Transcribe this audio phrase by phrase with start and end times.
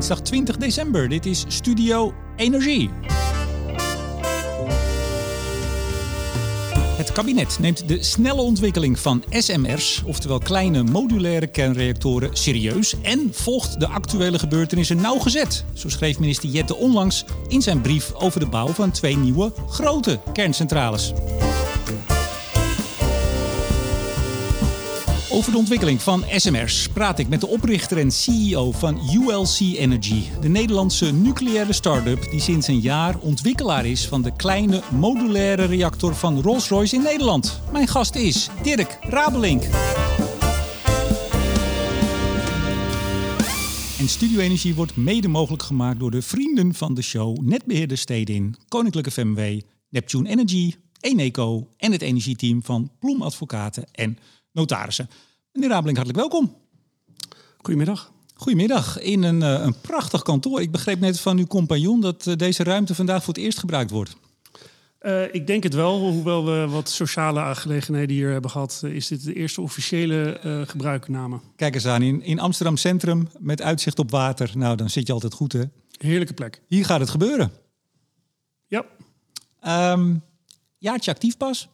[0.00, 1.08] dinsdag 20 december.
[1.08, 2.90] Dit is Studio Energie.
[6.96, 13.80] Het kabinet neemt de snelle ontwikkeling van SMR's, oftewel kleine modulaire kernreactoren, serieus en volgt
[13.80, 15.64] de actuele gebeurtenissen nauwgezet.
[15.72, 20.20] Zo schreef minister Jette onlangs in zijn brief over de bouw van twee nieuwe grote
[20.32, 21.12] kerncentrales.
[25.32, 30.22] Over de ontwikkeling van SMR's praat ik met de oprichter en CEO van ULC Energy,
[30.40, 36.14] de Nederlandse nucleaire start-up die sinds een jaar ontwikkelaar is van de kleine modulaire reactor
[36.14, 37.60] van Rolls-Royce in Nederland.
[37.72, 39.62] Mijn gast is Dirk Rabelink.
[43.98, 48.56] En Studio Energie wordt mede mogelijk gemaakt door de vrienden van de show Netbeheerder Stedin,
[48.68, 54.18] Koninklijke FMW, Neptune Energy, Eneco en het energieteam van Bloem Advocaten en
[54.52, 55.10] notarissen.
[55.52, 56.56] Meneer Rabeling, hartelijk welkom.
[57.56, 58.12] Goedemiddag.
[58.34, 59.00] Goedemiddag.
[59.00, 60.60] In een, uh, een prachtig kantoor.
[60.60, 63.90] Ik begreep net van uw compagnon dat uh, deze ruimte vandaag voor het eerst gebruikt
[63.90, 64.16] wordt.
[65.00, 65.98] Uh, ik denk het wel.
[65.98, 71.40] Hoewel we wat sociale aangelegenheden hier hebben gehad, is dit de eerste officiële gebruikname.
[71.56, 74.50] Kijk eens aan, in, in Amsterdam Centrum met uitzicht op water.
[74.54, 75.62] Nou, dan zit je altijd goed, hè?
[75.98, 76.62] Heerlijke plek.
[76.66, 77.52] Hier gaat het gebeuren.
[78.66, 78.84] Ja.
[79.92, 80.22] Um,
[80.78, 81.68] jaartje actief pas.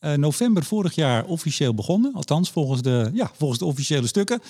[0.00, 2.12] Uh, november vorig jaar officieel begonnen.
[2.14, 4.40] Althans, volgens de, ja, volgens de officiële stukken.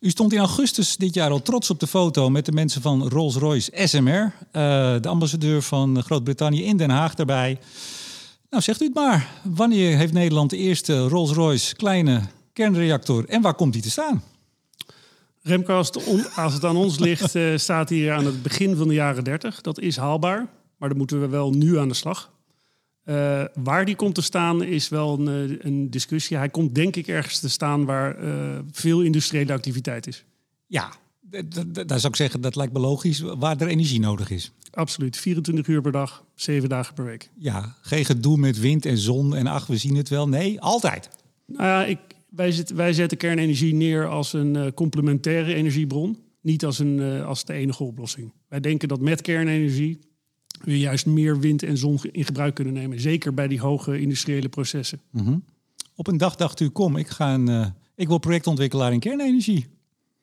[0.00, 3.08] U stond in augustus dit jaar al trots op de foto met de mensen van
[3.08, 4.10] Rolls-Royce SMR.
[4.10, 4.32] Uh,
[5.00, 7.58] de ambassadeur van Groot-Brittannië in Den Haag daarbij.
[8.50, 9.40] Nou, zegt u het maar.
[9.42, 14.22] Wanneer heeft Nederland de eerste Rolls-Royce kleine kernreactor en waar komt die te staan?
[15.42, 15.76] Remco,
[16.34, 19.60] als het, aan ons ligt, uh, staat hij aan het begin van de jaren 30.
[19.60, 22.30] Dat is haalbaar, maar dan moeten we wel nu aan de slag.
[23.10, 26.36] Uh, waar die komt te staan is wel een, eh, een, discussie.
[26.36, 30.24] Hij komt denk ik ergens te staan waar uh, veel industriële activiteit is.
[30.66, 30.92] Ja,
[31.86, 34.52] daar zou ik zeggen, dat lijkt me logisch, waar er energie nodig is.
[34.70, 37.30] Absoluut, 24 uur per dag, 7 dagen per week.
[37.38, 40.28] Ja, geen gedoe met wind en zon en ach, we zien het wel.
[40.28, 41.08] Nee, altijd.
[41.46, 41.98] Nou ja, ik,
[42.28, 46.18] wij, wij zetten kernenergie neer als een uh, complementaire energiebron.
[46.40, 48.32] Niet als, een, als de enige oplossing.
[48.48, 49.98] Wij denken dat met kernenergie
[50.60, 53.00] we juist meer wind en zon in gebruik kunnen nemen.
[53.00, 55.00] Zeker bij die hoge industriële processen.
[55.10, 55.44] Mm -hmm.
[55.94, 59.66] Op een dag dacht u, kom, ik, ga een, uh, ik wil projectontwikkelaar in kernenergie.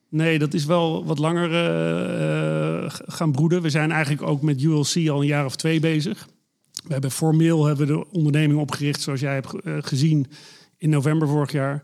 [0.10, 3.62] Nee, dat is wel wat langer uh, gaan broeden.
[3.62, 6.28] We zijn eigenlijk ook met ULC al een jaar of twee bezig.
[6.72, 10.28] We hebben formeel hebben we de onderneming opgericht, zoals jij hebt uh, gezien,
[10.78, 11.84] in november vorig jaar.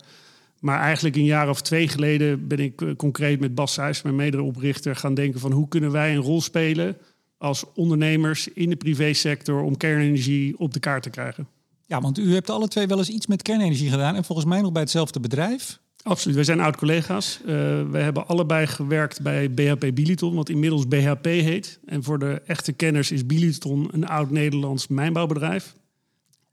[0.59, 4.95] Maar eigenlijk een jaar of twee geleden ben ik concreet met Bas Suis, mijn mede-oprichter,
[4.95, 6.97] gaan denken van hoe kunnen wij een rol spelen
[7.43, 11.47] als ondernemers in de privésector om kernenergie op de kaart te krijgen.
[11.85, 14.61] Ja, want u hebt alle twee wel eens iets met kernenergie gedaan en volgens mij
[14.61, 15.79] nog bij hetzelfde bedrijf.
[16.03, 17.39] Absoluut, wij zijn oud-collega's.
[17.41, 17.47] Uh,
[17.89, 21.79] we hebben allebei gewerkt bij BHP Biliton, wat inmiddels BHP heet.
[21.85, 25.75] En voor de echte kenners is Biliton een oud-Nederlands mijnbouwbedrijf.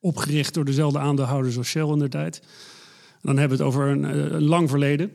[0.01, 2.41] Opgericht door dezelfde aandeelhouders als Shell in de tijd.
[3.13, 5.13] En dan hebben we het over een, een lang verleden.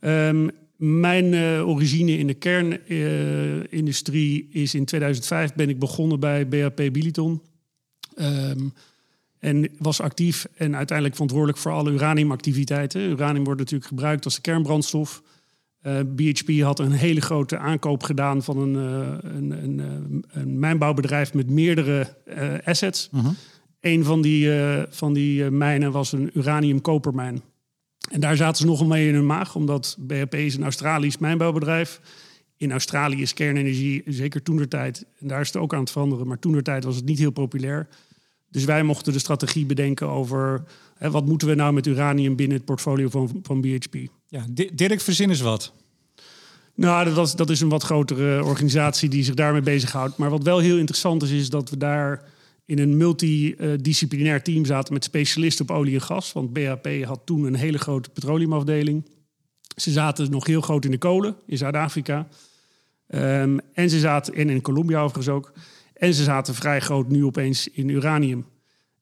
[0.00, 6.92] Um, mijn uh, origine in de kernindustrie is in 2005 ben ik begonnen bij BHP
[6.92, 7.42] Biliton.
[8.18, 8.72] Um,
[9.38, 13.10] en was actief en uiteindelijk verantwoordelijk voor alle uraniumactiviteiten.
[13.10, 15.22] Uranium wordt natuurlijk gebruikt als kernbrandstof.
[15.82, 21.50] Uh, BHP had een hele grote aankoop gedaan van een, een, een, een mijnbouwbedrijf met
[21.50, 22.16] meerdere
[22.64, 23.08] assets.
[23.14, 23.30] Uh -huh.
[23.80, 24.50] Een van die,
[24.88, 27.42] van die mijnen was een uraniumkopermijn.
[28.10, 32.00] En daar zaten ze nogal mee in hun maag, omdat BHP is een Australisch mijnbouwbedrijf.
[32.56, 36.38] In Australië is kernenergie, zeker toenertijd, en daar is het ook aan het veranderen, maar
[36.38, 37.88] toenertijd was het niet heel populair.
[38.50, 40.64] Dus wij mochten de strategie bedenken over
[40.94, 43.96] hè, wat moeten we nou met uranium binnen het portfolio van, van BHP.
[44.28, 45.72] Ja, Dirk, verzin eens wat.
[46.74, 50.16] Nou, dat, dat is een wat grotere organisatie die zich daarmee bezighoudt.
[50.16, 52.24] Maar wat wel heel interessant is, is dat we daar
[52.66, 56.32] in een multidisciplinair team zaten met specialisten op olie en gas.
[56.32, 59.08] Want BHP had toen een hele grote petroleumafdeling.
[59.76, 62.28] Ze zaten nog heel groot in de kolen in Zuid-Afrika.
[63.08, 65.52] Um, en ze zaten, en in Colombia overigens ook.
[65.92, 68.46] En ze zaten vrij groot nu opeens in uranium.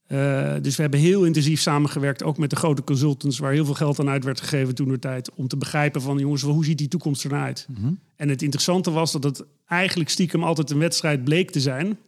[0.08, 3.74] Uh, dus we hebben heel intensief samengewerkt, ook met de grote consultants, waar heel veel
[3.74, 6.78] geld aan uit werd gegeven toen de tijd, om te begrijpen van jongens, hoe ziet
[6.78, 7.44] die toekomst eruit?
[7.44, 7.66] uit?
[7.68, 7.98] Mm -hmm.
[8.16, 11.98] En het interessante was dat het eigenlijk stiekem altijd een wedstrijd bleek te zijn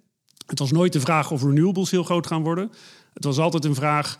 [0.46, 2.70] het was nooit de vraag of renewables heel groot gaan worden.
[3.14, 4.18] Het was altijd een vraag,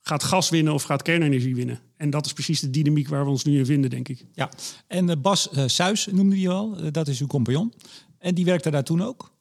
[0.00, 1.80] gaat gas winnen of gaat kernenergie winnen?
[1.96, 4.24] En dat is precies de dynamiek waar we ons nu in vinden, denk ik.
[4.34, 4.50] Ja,
[4.86, 7.72] en uh, Bas uh, Suis noemde je al, uh, dat is uw compagnon.
[8.18, 9.36] En die werkte daar toen ook?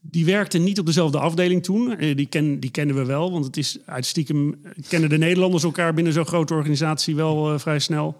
[0.00, 1.96] Die werkte niet op dezelfde afdeling toen.
[1.98, 4.60] Die, ken, die kennen we wel, want het is uit stiekem...
[4.88, 8.16] kennen de Nederlanders elkaar binnen zo'n grote organisatie wel vrij snel...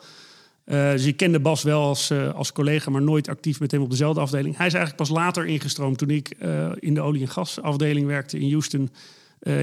[0.70, 3.82] Uh, dus ik kende Bas wel als, uh, als collega, maar nooit actief met hem
[3.82, 4.56] op dezelfde afdeling.
[4.56, 8.38] Hij is eigenlijk pas later ingestroomd toen ik uh, in de olie- en gasafdeling werkte
[8.38, 8.90] in Houston.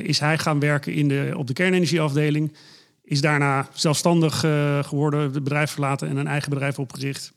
[0.03, 2.55] is hij gaan werken in de, op de kernenergieafdeling.
[3.03, 4.39] Is daarna zelfstandig
[4.81, 7.33] geworden, het bedrijf verlaten en een eigen bedrijf opgericht.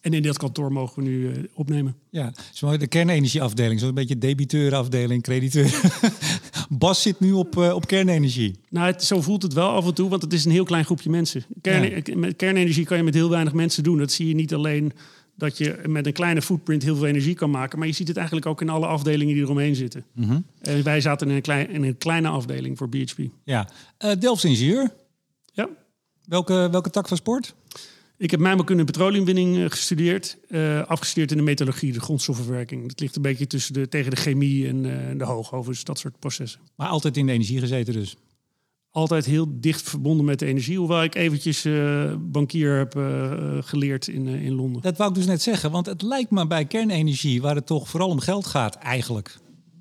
[0.00, 1.96] En in dit kantoor mogen we nu opnemen.
[2.10, 2.32] Ja,
[2.78, 5.80] de kernenergieafdeling, zo'n beetje debiteurafdeling, crediteur.
[6.68, 8.58] Bas zit nu op, uh, op kernenergie.
[8.68, 10.84] Nou, het, zo voelt het wel af en toe, want het is een heel klein
[10.84, 11.44] groepje mensen.
[11.60, 13.98] Kern, Met kernenergie kan je met heel weinig mensen doen.
[13.98, 14.92] Dat zie je niet alleen
[15.36, 18.16] dat je met een kleine footprint heel veel energie kan maken, maar je ziet het
[18.16, 20.04] eigenlijk ook in alle afdelingen die eromheen zitten.
[20.12, 20.44] Mm -hmm.
[20.60, 23.18] En wij zaten in een, klein, in een kleine afdeling voor BHP.
[23.44, 23.68] Ja,
[24.04, 24.90] uh, Delfts ingenieur.
[25.52, 25.68] Ja.
[26.24, 27.54] Welke, welke tak van sport?
[28.18, 30.38] Ik heb mijnbouwkunde en petroleumwinning eh, gestudeerd.
[30.48, 32.88] Uh, afgestudeerd in de metallurgie, de grondstoffenverwerking.
[32.88, 36.18] Dat ligt een beetje tussen de, tegen de chemie en uh, de hoogovens, dat soort
[36.18, 36.60] processen.
[36.76, 38.16] Maar altijd in de energie gezeten dus?
[38.90, 40.78] Altijd heel dicht verbonden met de energie.
[40.78, 42.92] Hoewel ik eventjes uh, bankier heb
[43.64, 44.82] geleerd in, in Londen.
[44.82, 45.70] Dat wou ik dus net zeggen.
[45.70, 49.38] Want het lijkt me bij kernenergie, waar het toch vooral om geld gaat eigenlijk...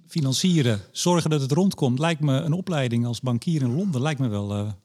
[0.07, 1.99] financieren, zorgen dat het rondkomt...
[1.99, 4.75] lijkt me een opleiding als bankier in Londen lijkt me wel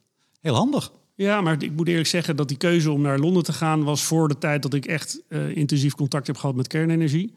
[0.40, 0.92] heel handig.
[1.20, 4.04] Ja, maar ik moet eerlijk zeggen dat die keuze om naar Londen te gaan was
[4.04, 7.34] voor de tijd dat ik echt uh, intensief contact heb gehad met kernenergie.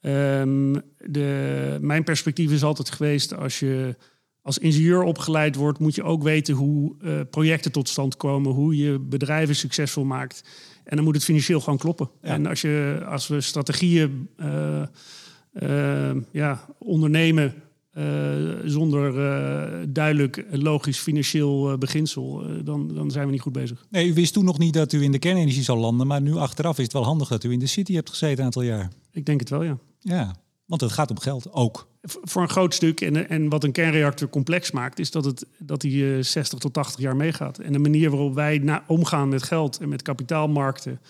[0.00, 3.96] Um, de, mijn perspectief is altijd geweest als je
[4.42, 8.76] als ingenieur opgeleid wordt, moet je ook weten hoe uh, projecten tot stand komen, hoe
[8.76, 10.42] je bedrijven succesvol maakt.
[10.84, 12.10] En dan moet het financieel gewoon kloppen.
[12.22, 12.28] Ja.
[12.28, 17.54] En als, je, als we strategieën uh, ja, ondernemen
[18.64, 23.86] zonder uh, duidelijk logisch financieel uh, beginsel, dan, dan zijn we niet goed bezig.
[23.90, 26.34] Nee, u wist toen nog niet dat u in de kernenergie zou landen, maar nu
[26.34, 28.90] achteraf is het wel handig dat u in de city hebt gezeten een aantal jaar.
[29.12, 29.78] Ik denk het wel, ja.
[30.00, 31.88] Ja, want het gaat om geld ook.
[32.02, 33.00] Voor een groot stuk.
[33.00, 37.00] En, en wat een kernreactor complex maakt, is dat, het, dat die 60 tot 80
[37.00, 37.58] jaar meegaat.
[37.58, 41.00] En de manier waarop wij na, omgaan met geld en met kapitaalmarkten.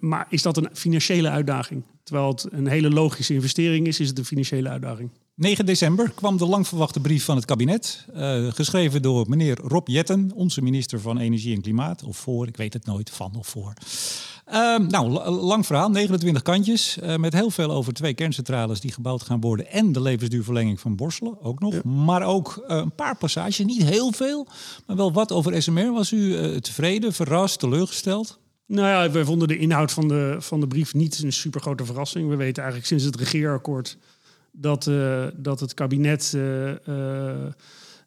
[0.00, 1.82] maar is dat een financiële uitdaging?
[2.02, 5.10] Terwijl het een hele logische investering is, is het een financiële uitdaging.
[5.36, 8.06] 9 december kwam de lang verwachte brief van het kabinet.
[8.16, 12.02] Uh, geschreven door meneer Rob Jetten, onze minister van Energie en Klimaat.
[12.04, 13.72] Of voor, ik weet het nooit, van of voor.
[14.52, 16.98] Uh, nou, lang verhaal, 29 kantjes.
[17.02, 19.70] Uh, met heel veel over twee kerncentrales die gebouwd gaan worden.
[19.70, 21.74] En de levensduurverlenging van Borselen ook nog.
[21.74, 21.80] Ja.
[21.84, 24.46] Maar ook een paar passages, niet heel veel.
[24.86, 25.92] Maar wel wat over SMR.
[25.92, 28.38] Was u tevreden, verrast, teleurgesteld?
[28.66, 31.84] Nou ja, we vonden de inhoud van de, van de brief niet een super grote
[31.84, 32.28] verrassing.
[32.28, 33.96] We weten eigenlijk sinds het regeerakkoord
[34.56, 36.70] dat, uh, dat het kabinet uh,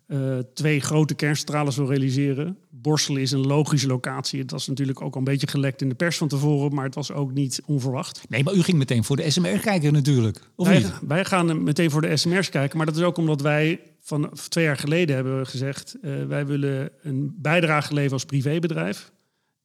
[0.08, 2.58] uh, twee grote kerncentrales wil realiseren.
[2.70, 4.40] Borselen is een logische locatie.
[4.40, 6.96] Het was natuurlijk ook al een beetje gelekt in de pers van tevoren, maar het
[6.96, 8.22] was ook niet onverwacht.
[8.30, 10.40] Nee, maar u ging meteen voor de SMR kijken natuurlijk.
[10.56, 10.94] Of wij, niet?
[11.08, 14.64] wij gaan meteen voor de SMR's kijken, maar dat is ook omdat wij van twee
[14.64, 15.98] jaar geleden hebben gezegd:
[16.28, 19.12] wij willen een bijdrage leveren als privébedrijf.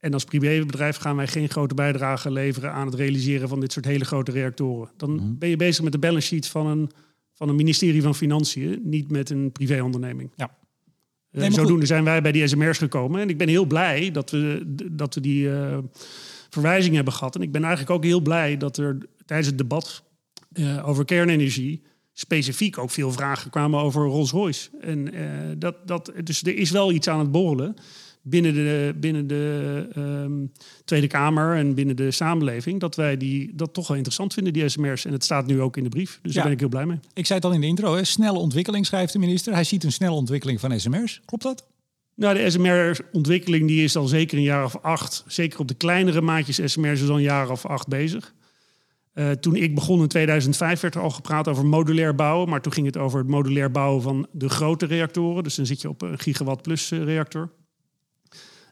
[0.03, 3.85] En als privébedrijf gaan wij geen grote bijdrage leveren aan het realiseren van dit soort
[3.85, 4.91] hele grote reactoren.
[4.97, 5.39] Dan mm-hmm.
[5.39, 6.91] ben je bezig met de balance sheet van een,
[7.33, 10.31] van een ministerie van Financiën, niet met een privéonderneming.
[10.37, 10.57] Ja.
[11.31, 13.21] Uh, nee, zodoende zijn wij bij die SMR's gekomen.
[13.21, 14.63] En ik ben heel blij dat we,
[14.93, 15.79] dat we die uh,
[16.51, 17.35] verwijzing hebben gehad.
[17.35, 20.03] En ik ben eigenlijk ook heel blij dat er tijdens het debat
[20.53, 21.83] uh, over kernenergie
[22.13, 24.71] specifiek ook veel vragen kwamen over Rolls-Royce.
[24.81, 25.15] En
[25.59, 27.77] dat, dat, dus er is wel iets aan het borrelen
[28.23, 30.53] binnen de, binnen de um,
[30.85, 34.69] Tweede Kamer en binnen de samenleving, dat wij die, dat toch wel interessant vinden, die
[34.69, 35.05] SMR's.
[35.05, 36.19] En het staat nu ook in de brief.
[36.23, 36.35] Dus ja.
[36.35, 36.99] daar ben ik heel blij mee.
[37.15, 38.05] Ik zei het al in de intro, hè?
[38.05, 39.53] snelle ontwikkeling, schrijft de minister.
[39.53, 41.21] Hij ziet een snelle ontwikkeling van SMR's.
[41.25, 41.67] Klopt dat?
[42.15, 46.21] Nou, de SMR-ontwikkeling die is al zeker een jaar of acht, zeker op de kleinere
[46.21, 48.35] maatjes SMR's, is al een jaar of acht bezig.
[49.15, 52.73] Uh, toen ik begon in 2005 werd er al gepraat over modulair bouwen, maar toen
[52.73, 55.43] ging het over het modulair bouwen van de grote reactoren.
[55.43, 57.51] Dus dan zit je op een gigawatt plus reactor.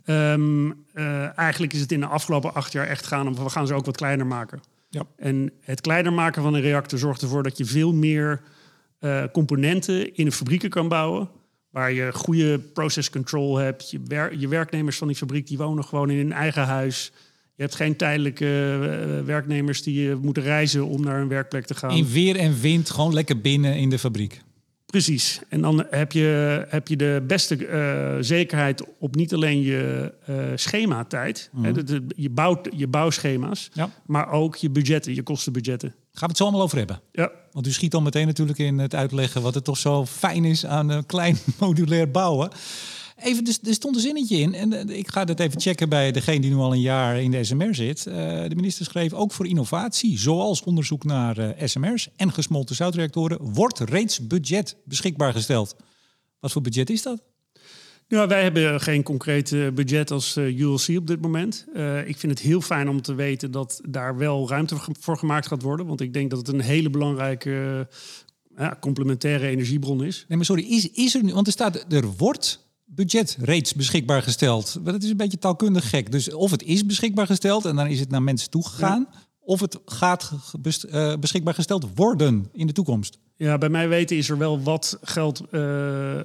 [0.04, 3.66] Um, uh, eigenlijk is het in de afgelopen acht jaar echt gaan om we gaan
[3.66, 4.60] ze ook wat kleiner maken.
[4.88, 5.02] Ja.
[5.16, 8.40] En het kleiner maken van een reactor zorgt ervoor dat je veel meer
[9.00, 11.28] uh, componenten in de fabrieken kan bouwen.
[11.70, 13.90] Waar je goede process control hebt.
[13.90, 17.12] Je, wer je, werknemers van die fabriek die wonen gewoon in hun eigen huis.
[17.54, 21.96] Je hebt geen tijdelijke uh, werknemers die moeten reizen om naar een werkplek te gaan.
[21.96, 24.40] In weer en wind gewoon lekker binnen in de fabriek.
[24.90, 25.40] Precies.
[25.48, 30.36] En dan heb je, heb je de beste uh, zekerheid op niet alleen je uh,
[30.54, 31.64] schematijd, mm.
[31.64, 33.90] hè, de, de, je, bouwt, je bouwschema's, ja.
[34.06, 35.88] maar ook je budgetten, je kostenbudgetten.
[35.88, 37.00] Gaan we het zo allemaal over hebben?
[37.12, 37.30] Ja.
[37.52, 40.66] Want u schiet dan meteen natuurlijk in het uitleggen wat er toch zo fijn is
[40.66, 42.50] aan een klein modulair bouwen.
[43.22, 44.54] Even, dus, er stond een zinnetje in.
[44.54, 47.44] En ik ga dat even checken bij degene die nu al een jaar in de
[47.44, 48.06] SMR zit.
[48.06, 48.14] Uh,
[48.48, 53.78] de minister schreef ook voor innovatie, zoals onderzoek naar uh, SMR's en gesmolten zoutreactoren, wordt
[53.78, 55.76] reeds budget beschikbaar gesteld.
[56.40, 57.22] Wat voor budget is dat?
[58.06, 61.66] Ja, wij hebben geen concreet eh, budget als ULC op dit moment.
[61.74, 65.46] Uh, ik vind het heel fijn om te weten dat daar wel ruimte voor gemaakt
[65.46, 65.86] gaat worden.
[65.86, 67.88] Want ik denk dat het een hele belangrijke
[68.56, 70.24] ja, complementaire energiebron is.
[70.28, 74.22] Nee, maar sorry, is, is er nu, want er staat, er wordt budget reeds beschikbaar
[74.22, 74.78] gesteld.
[74.82, 76.12] Maar dat is een beetje taalkundig gek.
[76.12, 79.06] Dus of het is beschikbaar gesteld en dan is het naar mensen toegegaan.
[79.10, 79.18] Ja.
[79.40, 80.32] Of het gaat
[81.20, 83.18] beschikbaar gesteld worden in de toekomst.
[83.36, 86.20] Ja, bij mij weten is er wel wat geld uh,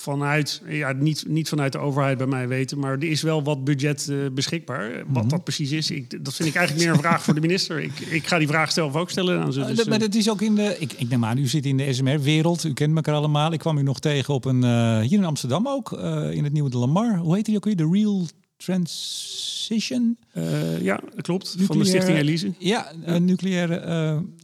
[0.00, 3.64] vanuit, ja, niet, niet vanuit de overheid bij mij weten, maar er is wel wat
[3.64, 4.90] budget uh, beschikbaar.
[5.06, 5.28] Wat Mhm.
[5.28, 7.80] dat precies is, ik, dat vind ik eigenlijk meer een vraag voor de minister.
[7.80, 9.64] Ik, ik ga die vraag zelf ook stellen aan ze.
[9.64, 10.76] Dus, Uh, maar dat is ook in de.
[10.78, 12.64] Ik, ik neem aan, u zit in de SMR-wereld.
[12.64, 13.52] U kent elkaar allemaal.
[13.52, 14.62] Ik kwam u nog tegen op een.
[14.64, 15.92] Uh, hier in Amsterdam ook.
[16.32, 17.16] In het nieuwe de Lamar.
[17.18, 17.76] Hoe heet die ook weer?
[17.76, 18.26] De Real
[18.64, 20.18] Transition?
[20.34, 21.56] Uh, ja, klopt.
[21.58, 22.52] Nucleaire, van de Stichting Elise.
[22.58, 23.84] Ja, een nucleaire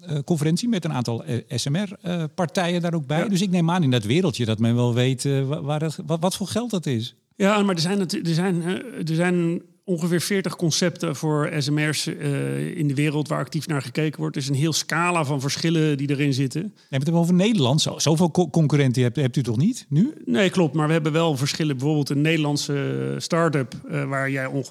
[0.08, 3.18] uh, conferentie met een aantal SMR-partijen daar ook bij.
[3.18, 3.28] Ja.
[3.28, 6.36] Dus ik neem aan in dat wereldje dat men wel weet waar het, wat, wat
[6.36, 7.14] voor geld dat is.
[7.36, 8.62] Ja, maar er zijn, er zijn,
[9.06, 14.20] er zijn ongeveer 40 concepten voor SMR's uh, in de wereld waar actief naar gekeken
[14.20, 14.36] wordt.
[14.36, 16.60] Er is een heel scala van verschillen die erin zitten.
[16.60, 17.80] Nee, maar het over Nederland.
[17.80, 20.12] Zo, zoveel co concurrenten hebt, hebt u toch niet nu?
[20.24, 20.74] Nee, klopt.
[20.74, 21.76] Maar we hebben wel verschillen.
[21.76, 24.64] Bijvoorbeeld een Nederlandse start-up uh, waar jij on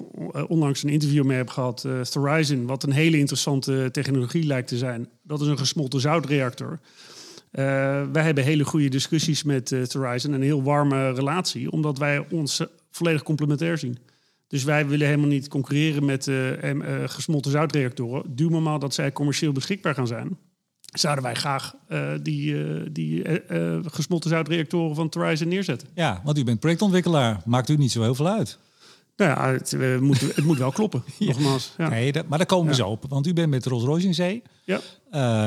[0.48, 4.78] onlangs een interview mee hebt gehad, uh, Thorizon, wat een hele interessante technologie lijkt te
[4.78, 5.08] zijn.
[5.22, 6.70] Dat is een gesmolten zoutreactor.
[7.52, 7.62] Uh,
[8.12, 12.62] wij hebben hele goede discussies met uh, Horizon, een heel warme relatie, omdat wij ons
[12.90, 13.98] volledig complementair zien.
[14.48, 16.52] Dus wij willen helemaal niet concurreren met uh,
[17.06, 18.22] gesmolten zoutreactoren.
[18.34, 20.38] Duw maar maar dat zij commercieel beschikbaar gaan zijn.
[20.80, 23.22] Zouden wij graag uh, die, uh, die
[23.84, 25.88] gesmolten zoutreactoren van Horizon neerzetten.
[25.94, 27.42] Ja, want u bent projectontwikkelaar.
[27.44, 28.58] Maakt u niet zo heel veel uit.
[29.16, 31.26] Nou ja, het, moet, het moet wel kloppen, ja.
[31.26, 31.72] nogmaals.
[31.78, 31.88] Ja.
[31.88, 32.76] Nee, dat, maar daar komen we ja.
[32.76, 33.04] zo op.
[33.08, 34.42] Want u bent met Rolls-Royce in zee.
[34.64, 34.80] Ja.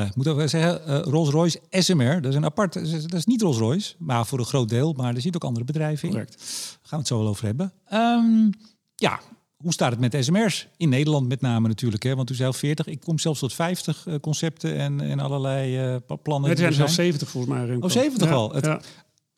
[0.04, 3.94] Ik moet ook wel zeggen, Rolls-Royce SMR, dat is een apart, dat is niet Rolls-Royce,
[3.98, 4.92] maar voor een groot deel.
[4.92, 6.14] Maar er zitten ook andere bedrijven in.
[6.14, 6.36] Correct.
[6.38, 7.72] Daar gaan we het zo wel over hebben.
[7.92, 8.52] Um,
[9.00, 9.20] ja,
[9.56, 10.68] hoe staat het met SMR's?
[10.76, 12.14] In Nederland met name natuurlijk, hè?
[12.14, 12.86] want u zei 40.
[12.86, 16.50] Ik kom zelfs tot 50 uh, concepten en, en allerlei uh, plannen.
[16.50, 17.76] Er zijn zelfs 70 volgens mij.
[17.76, 18.52] Oh, 70 ja, al.
[18.52, 18.80] Het, ja.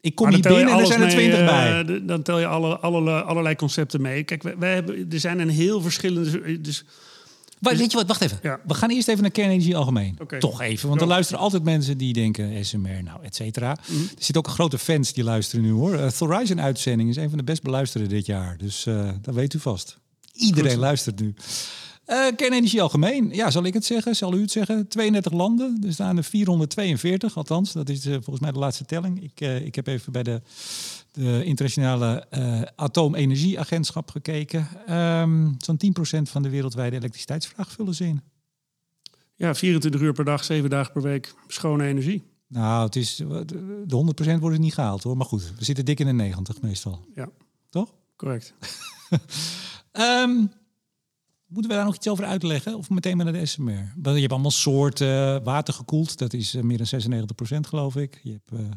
[0.01, 1.85] Ik kom niet binnen en er zijn er 20 mee, bij.
[1.85, 4.23] Uh, dan tel je alle, alle, allerlei concepten mee.
[4.23, 6.61] Kijk, wij, wij hebben, er zijn een heel verschillende...
[6.61, 6.85] Dus,
[7.63, 8.39] maar, weet je wat, wacht even.
[8.43, 8.61] Ja.
[8.67, 10.17] We gaan eerst even naar kernenergie algemeen.
[10.21, 10.39] Okay.
[10.39, 13.77] Toch even, want er luisteren altijd mensen die denken SMR, nou, et cetera.
[13.87, 14.01] Mhm.
[14.01, 15.95] Er zitten ook grote fans die luisteren nu hoor.
[15.95, 18.57] Uh, Thorizon-uitzending is een van de best beluisterde dit jaar.
[18.59, 19.99] Dus uh, dat weet u vast.
[20.33, 20.81] Iedereen Goed.
[20.81, 21.35] luistert nu.
[22.07, 23.31] Uh, kernenergie algemeen.
[23.33, 24.17] Ja, zal ik het zeggen?
[24.17, 24.89] Zal u het zeggen?
[24.89, 25.83] 32 landen.
[25.87, 27.73] Er staan er 442, althans.
[27.73, 29.23] Dat is uh, volgens mij de laatste telling.
[29.23, 30.41] Ik, uh, ik heb even bij de,
[31.13, 34.69] de internationale uh, atoomenergieagentschap gekeken.
[34.91, 35.81] Um, Zo'n
[36.19, 38.23] 10% van de wereldwijde elektriciteitsvraag vullen ze in.
[39.35, 41.35] Ja, 24 uur per dag, 7 dagen per week.
[41.47, 42.23] Schone energie.
[42.47, 43.17] Nou, het is,
[43.87, 45.17] de 100% wordt niet gehaald hoor.
[45.17, 47.05] Maar goed, we zitten dik in de 90 meestal.
[47.15, 47.29] Ja.
[47.71, 47.95] Toch?
[48.17, 48.55] Correct.
[49.93, 50.51] um,
[51.53, 52.77] Moeten we daar nog iets over uitleggen?
[52.77, 53.93] Of meteen maar naar de SMR?
[54.03, 56.19] Je hebt allemaal soorten watergekoeld.
[56.19, 57.27] Dat is meer dan
[57.57, 58.21] 96% geloof ik.
[58.23, 58.71] Je hebt uh,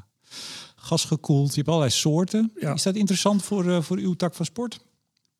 [0.85, 1.49] gas gekoeld.
[1.49, 2.51] Je hebt allerlei soorten.
[2.59, 2.73] Ja.
[2.73, 4.85] Is dat interessant voor, uh, voor uw tak van sport?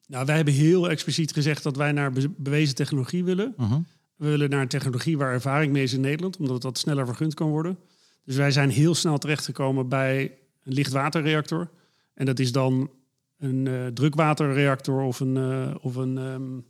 [0.07, 3.53] Nou, wij hebben heel expliciet gezegd dat wij naar be bewezen technologie willen.
[3.59, 3.79] Uh -huh.
[4.15, 6.37] We willen naar een technologie waar ervaring mee is in Nederland.
[6.37, 7.77] Omdat dat sneller vergund kan worden.
[8.23, 11.69] Dus wij zijn heel snel terechtgekomen bij een lichtwaterreactor.
[12.13, 12.89] En dat is dan
[13.37, 15.37] een uh, drukwaterreactor of een...
[15.81, 16.65] of een um,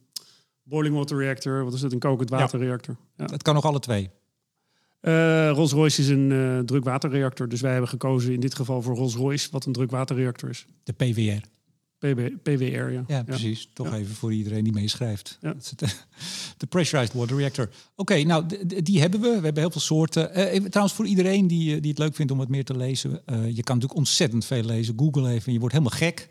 [0.66, 2.96] boiling water reactor, wat is het, een kokend waterreactor.
[3.18, 3.26] Ja.
[3.26, 4.10] Het kan nog alle twee.
[5.02, 9.48] Uh, Rolls-Royce is een uh, drukwaterreactor, dus wij hebben gekozen in dit geval voor Rolls-Royce,
[9.52, 10.66] wat een drukwaterreactor is.
[10.84, 11.48] De PWR.
[11.98, 12.90] PB, PWR, ja.
[12.90, 13.24] Ja, ja.
[13.24, 13.70] precies.
[13.74, 13.98] Toch ja.
[13.98, 15.38] even voor iedereen die meeschrijft.
[15.42, 15.56] Ja.
[16.58, 17.64] De pressurized water reactor.
[17.66, 18.46] Oké, okay, nou,
[18.84, 19.28] die hebben we.
[19.28, 20.38] We hebben heel veel soorten.
[20.38, 23.12] Uh, even, trouwens, voor iedereen die, die het leuk vindt om wat meer te lezen.
[23.26, 24.94] je kan natuurlijk ontzettend veel lezen.
[24.98, 26.28] Google even, je wordt helemaal gek.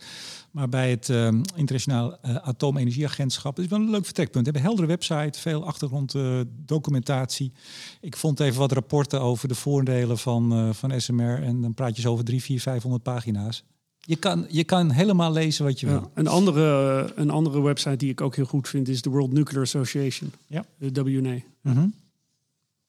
[0.55, 4.47] Maar bij het uh, Internationaal uh, Atoomenergieagentschap is wel een leuk vertrekpunt.
[4.47, 7.53] We hebben een heldere website, veel achtergronddocumentatie.
[8.01, 11.43] ik vond even wat rapporten over de voordelen van, uh, van SMR.
[11.43, 13.65] En dan praat je zo over 3, 4, 500 pagina's.
[14.01, 16.11] Je kan, je kan helemaal lezen wat je ja, wil.
[16.15, 19.63] Een andere, een andere website die ik ook heel goed vind is de World Nuclear
[19.63, 20.33] Association.
[20.47, 20.65] Ja.
[20.79, 21.39] De WNA.
[21.61, 21.95] Mm -hmm.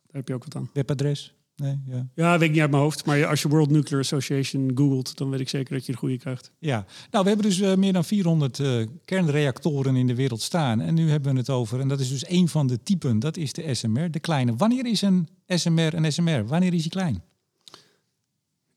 [0.06, 0.70] Daar heb je ook wat aan.
[0.74, 1.35] Webadres?
[1.56, 2.08] Nee, ja.
[2.16, 3.06] ja, weet ik niet uit mijn hoofd.
[3.06, 6.18] Maar als je World Nuclear Association googelt, dan weet ik zeker dat je de goede
[6.18, 6.52] krijgt.
[6.60, 10.82] Ja, nou, we hebben dus uh, meer dan 400 uh, kernreactoren in de wereld staan.
[10.82, 13.38] En nu hebben we het over, en dat is dus een van de typen, dat
[13.38, 14.56] is de SMR, de kleine.
[14.56, 16.46] Wanneer is een SMR een SMR?
[16.48, 17.24] Wanneer is hij klein?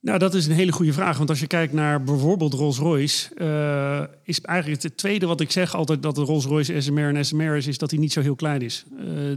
[0.01, 1.17] Nou, dat is een hele goede vraag.
[1.17, 5.75] Want als je kijkt naar bijvoorbeeld Rolls-Royce, uh, is eigenlijk het tweede wat ik zeg
[5.75, 8.61] altijd dat de Rolls-Royce SMR een SMR is, is dat hij niet zo heel klein
[8.61, 8.85] is.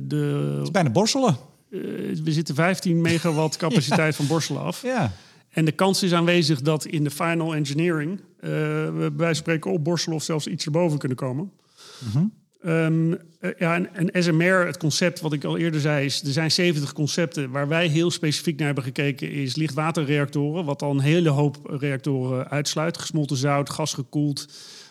[0.02, 1.36] de, het is bijna borstelen.
[1.72, 1.80] Uh,
[2.24, 4.82] we zitten 15 megawatt capaciteit van borstelen af.
[4.82, 5.12] Ja.
[5.50, 10.16] En de kans is aanwezig dat in de final engineering uh, we bij spreken opborstelen
[10.16, 11.52] of zelfs iets erboven kunnen komen.
[12.66, 13.18] Um,
[13.58, 16.92] ja, en, en, SMR, het concept wat ik al eerder zei, is er zijn 70
[16.92, 17.50] concepten.
[17.50, 20.64] Waar wij heel specifiek naar hebben gekeken, is lichtwaterreactoren.
[20.64, 22.98] Wat dan een hele hoop reactoren uitsluit.
[22.98, 24.48] Gesmolten zout, gasgekoeld,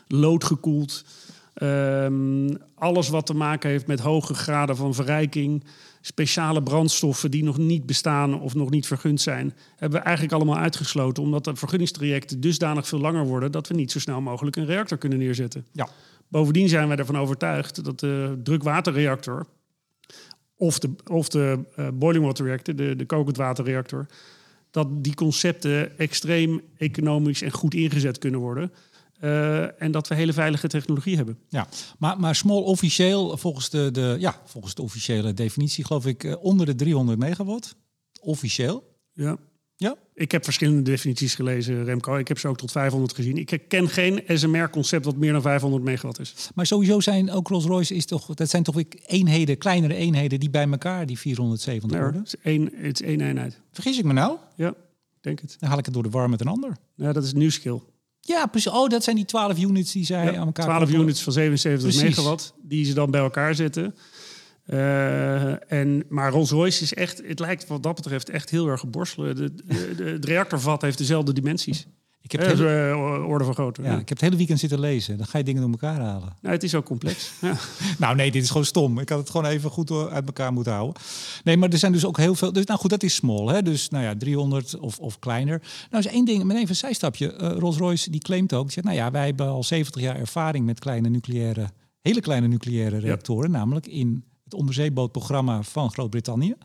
[0.07, 1.05] loodgekoeld.
[1.63, 5.63] Um, alles wat te maken heeft met hoge graden van verrijking
[6.01, 10.57] speciale brandstoffen die nog niet bestaan of nog niet vergund zijn, hebben we eigenlijk allemaal
[10.57, 14.65] uitgesloten, omdat de vergunningstrajecten dusdanig veel langer worden dat we niet zo snel mogelijk een
[14.65, 15.65] reactor kunnen neerzetten.
[15.71, 15.87] Ja.
[16.27, 19.45] Bovendien zijn wij ervan overtuigd dat de drukwaterreactor
[20.55, 24.05] of de, of de uh, boiling water reactor, de, de kokend waterreactor,
[24.71, 28.71] dat die concepten extreem economisch en goed ingezet kunnen worden.
[29.23, 31.37] Uh, en dat we hele veilige technologie hebben.
[31.49, 36.23] Ja, maar, maar small officieel, volgens de, de, ja, volgens de officiële definitie, geloof ik,
[36.23, 37.75] uh, onder de 300 megawatt.
[38.21, 38.83] Officieel.
[39.13, 39.37] Ja.
[39.81, 39.95] Ja.
[40.13, 42.15] Ik heb verschillende definities gelezen, Remco.
[42.15, 43.37] Ik heb ze ook tot 500 gezien.
[43.37, 46.49] Ik ken geen SMR-concept dat meer dan 500 megawatt is.
[46.55, 50.49] Maar sowieso zijn ook Rolls-Royce is toch, dat zijn toch weer eenheden, kleinere eenheden die
[50.49, 52.21] bij elkaar die 470 nee, worden?
[52.21, 53.61] Het is, één, het is één eenheid.
[53.71, 54.37] Vergis ik me nou?
[54.55, 54.73] Ja,
[55.21, 55.55] denk het.
[55.59, 56.77] Dan haal ik het door de war met een ander.
[56.95, 57.79] Ja, dat is nieuw skill.
[58.21, 58.71] Ja, precies.
[58.71, 61.01] Oh, dat zijn die 12 units die zij Ja, aan elkaar 12 koppelen.
[61.01, 62.15] units van 77 Precies.
[62.17, 63.95] megawatt, die ze dan bij elkaar zetten.
[64.65, 69.35] Eh, en, maar Rolls-Royce is echt, het lijkt wat dat betreft echt heel erg geborstelen.
[69.35, 71.87] De, de, de, het reactorvat heeft dezelfde dimensies.
[72.23, 73.81] Ik heb, Eh, het hele, eh, orde van grootte.
[73.81, 73.93] ja, Ja.
[73.93, 75.17] ik heb het hele weekend zitten lezen.
[75.17, 76.35] Dan ga je dingen door elkaar halen.
[76.41, 77.31] Nou, het is ook complex.
[77.41, 77.55] Ja.
[77.97, 78.99] Nou nee, dit is gewoon stom.
[78.99, 81.01] Ik had het gewoon even goed door- uit elkaar moeten houden.
[81.43, 82.53] Nee, maar er zijn dus ook heel veel...
[82.53, 83.53] Dus, nou goed, dat is small.
[83.53, 83.61] Hè?
[83.61, 85.61] Dus nou ja, 300 of, of kleiner.
[85.89, 87.33] Nou is één ding, met even een zijstapje.
[87.33, 88.63] Eh, Rolls-Royce die claimt ook...
[88.63, 91.69] Die zegt, nou ja, wij hebben al 70 jaar ervaring met kleine nucleaire...
[92.01, 93.51] hele kleine nucleaire reactoren.
[93.51, 96.55] Namelijk in het onderzeebootprogramma van Groot-Brittannië.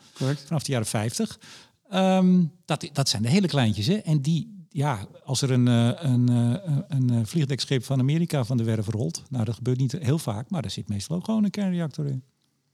[0.47, 1.39] Vanaf de jaren 50.
[1.89, 3.87] Ehm, dat, dat zijn de hele kleintjes.
[3.87, 3.95] Hè?
[3.95, 8.57] En die, ja, als er een, eh, een, eh, een eh, vliegdekschip van Amerika van
[8.57, 11.45] de werf rolt, nou dat gebeurt niet heel vaak, maar daar zit meestal ook gewoon
[11.45, 12.23] een kernreactor in.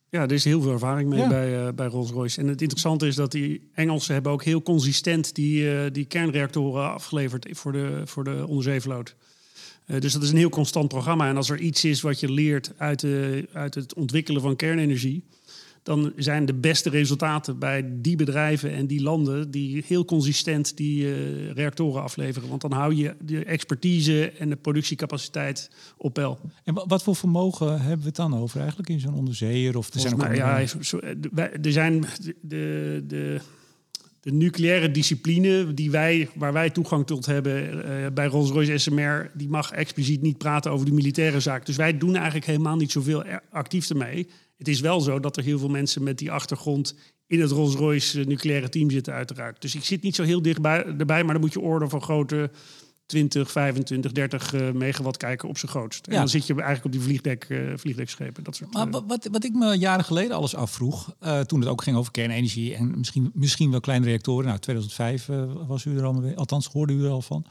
[0.09, 1.29] Ja, er is heel veel ervaring mee Ja.
[1.29, 2.41] bij, bij Rolls-Royce.
[2.41, 6.93] En het interessante is dat die Engelsen hebben ook heel consistent die, eh, die kernreactoren
[6.93, 9.17] afgeleverd voor de, voor de onderzeevloot.
[9.87, 11.29] Dus dat is een heel constant programma.
[11.29, 15.25] En als er iets is wat je leert uit, de, uit het ontwikkelen van kernenergie,
[15.83, 21.05] dan zijn de beste resultaten bij die bedrijven en die landen die heel consistent die
[21.15, 22.49] eh, reactoren afleveren.
[22.49, 26.39] Want dan hou je de expertise en de productiecapaciteit op peil.
[26.65, 29.77] En wa- wat voor vermogen hebben we het dan over eigenlijk in zo'n onderzeeër?
[29.77, 33.41] Of er zijn ook ja, eh, er zijn de, de, de,
[34.21, 39.49] de nucleaire discipline die wij, waar wij toegang tot hebben eh, bij Rolls-Royce SMR, die
[39.49, 41.67] mag expliciet niet praten over de militaire zaak.
[41.67, 44.29] Dus wij doen eigenlijk helemaal niet zoveel er- actief ermee.
[44.57, 46.95] Het is wel zo dat er heel veel mensen met die achtergrond
[47.27, 49.61] in het Rolls-Royce eh, nucleaire team zitten uiteraard.
[49.63, 52.51] Dus ik zit niet zo heel dichtbij erbij, maar dan moet je orde van grote
[53.07, 56.07] 20, 25, 30 eh, megawatt kijken op zijn grootst.
[56.07, 56.19] En Ja.
[56.19, 58.45] dan zit je eigenlijk op die vliegdek, eh, vliegdekschepen.
[58.45, 61.15] Dat soort, Maar eh, wa- wat, wat ik me jaren geleden alles afvroeg,
[61.47, 64.47] toen het ook ging over kernenergie en misschien, misschien wel kleine reactoren.
[64.47, 67.47] Nou, 2005 eh, was u er al mee, althans hoorde u er al van.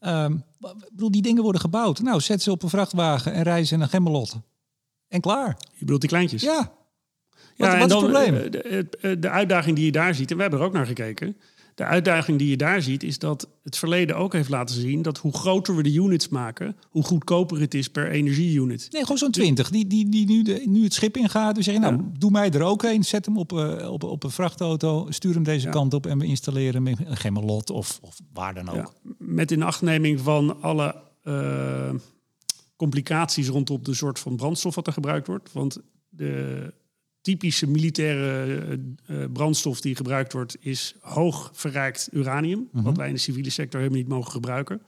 [0.00, 2.00] Ehm, ik bedoel, die dingen worden gebouwd.
[2.00, 4.36] Nou, zet ze op een vrachtwagen en rijden ze naar Gemmelot.
[5.10, 5.56] En klaar.
[5.72, 6.42] je bedoelt die kleintjes?
[6.42, 6.72] Ja.
[7.56, 8.34] Wat, Ja, wat is het probleem?
[8.34, 10.72] eh, De, het- eh, de uitdaging die je daar ziet, en we hebben er ook
[10.72, 11.36] naar gekeken.
[11.74, 15.18] De uitdaging die je daar ziet, is dat het verleden ook heeft laten zien dat
[15.18, 18.88] hoe groter we de units maken, hoe goedkoper het is per energie-unit.
[18.90, 19.70] Nee, gewoon zo'n 20.
[19.70, 21.54] Die, die, die nu, de, nu het schip ingaat.
[21.54, 22.02] Dus zeggen, nou, Ja.
[22.18, 23.04] doe mij er ook een.
[23.04, 25.06] Zet hem op, eh, op, op een vrachtauto.
[25.10, 25.72] Stuur hem deze Ja.
[25.72, 28.74] kant op en we installeren hem in een Gemmelot of, of waar dan ook.
[29.04, 31.90] Ja, met inachtneming van alle eh,
[32.80, 35.52] complicaties rondom de soort van brandstof wat er gebruikt wordt.
[35.52, 36.72] Want de
[37.20, 38.56] typische militaire
[39.06, 42.68] eh, eh, brandstof die gebruikt wordt, is hoog verrijkt uranium.
[42.72, 44.82] Wat wij in de civiele sector helemaal niet mogen gebruiken.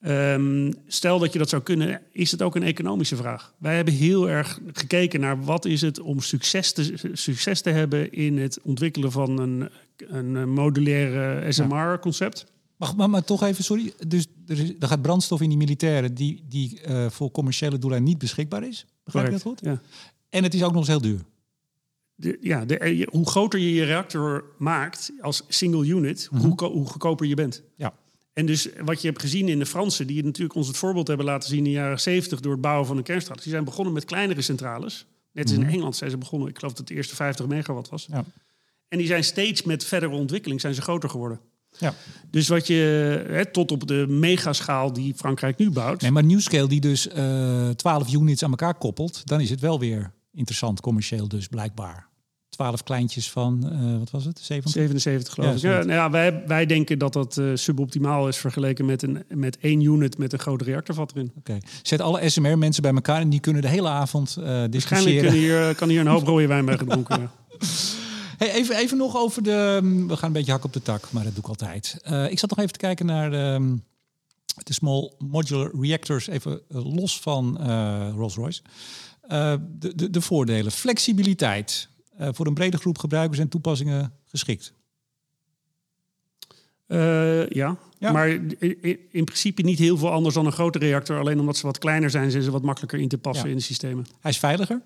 [0.00, 3.54] Ehm, stel dat je dat zou kunnen, is het ook een economische vraag.
[3.58, 8.12] Wij hebben heel erg gekeken naar wat is het om succes te, succes te hebben
[8.12, 12.46] in het ontwikkelen van een, een modulaire SMR-concept.
[12.76, 13.92] Maar, maar toch even, sorry.
[14.06, 18.10] Dus er, is, er gaat brandstof in die militairen die, die eh, voor commerciële doeleinden
[18.10, 18.86] niet beschikbaar is.
[19.04, 19.60] Begrijp je dat goed?
[19.62, 19.80] Ja.
[20.28, 21.20] En het is ook nog eens heel duur.
[22.14, 26.72] De, ja, de, eh, hoe groter je je reactor maakt als single unit, hoe, goedko-
[26.72, 27.62] hoe goedkoper je bent.
[27.76, 27.94] Ja.
[28.32, 31.26] En dus wat je hebt gezien in de Fransen, die natuurlijk ons het voorbeeld hebben
[31.26, 33.42] laten zien in de jaren 70 door het bouwen van een kerncentrale.
[33.42, 35.06] Die zijn begonnen met kleinere centrales.
[35.32, 37.88] Net als in Engeland zijn ze begonnen, ik geloof dat het de eerste 50 megawatt
[37.88, 38.06] was.
[38.10, 38.24] Ja.
[38.88, 41.40] En die zijn steeds met verdere ontwikkeling zijn ze groter geworden.
[41.78, 41.94] Ja.
[42.30, 42.74] Dus wat je,
[43.28, 46.00] hè, tot op de megaschaal die Frankrijk nu bouwt.
[46.00, 49.78] Nee, maar Newscale die dus eh 12 units aan elkaar koppelt, dan is het wel
[49.78, 52.12] weer interessant commercieel dus blijkbaar.
[52.48, 54.38] 12 kleintjes van, uh, wat was het?
[54.38, 54.72] 70?
[54.72, 55.62] 77 geloof ja, ik.
[55.62, 59.58] Ja, nou ja, wij, wij denken dat dat uh, suboptimaal is vergeleken met, een, met
[59.58, 61.32] één unit met een grote reactorvat erin.
[61.38, 61.58] Oké.
[61.82, 65.22] Zet alle SMR-mensen bij elkaar en die kunnen de hele avond uh, discussiëren.
[65.22, 67.30] Waarschijnlijk hier, kan hier een hoop rode wijn bij gedronken
[68.36, 69.78] Hey, even, even nog over de.
[69.82, 71.96] Mm, we gaan een beetje hak op de tak, maar dat doe ik altijd.
[72.30, 73.84] ik zat nog even te kijken naar de, mm,
[74.62, 77.58] de small modular reactors, even los van
[78.16, 78.62] Rolls-Royce.
[79.28, 80.72] de, de, de voordelen.
[80.72, 81.88] Flexibiliteit.
[82.16, 84.72] Eh, voor een brede groep gebruikers en toepassingen geschikt?
[86.88, 87.76] Uh, ja.
[87.98, 88.28] maar
[89.10, 91.18] in, principe niet heel veel anders dan een grote reactor.
[91.18, 93.62] Alleen omdat ze wat kleiner zijn, zijn ze wat makkelijker in te passen in de
[93.62, 94.06] systemen.
[94.20, 94.82] Hij is veiliger?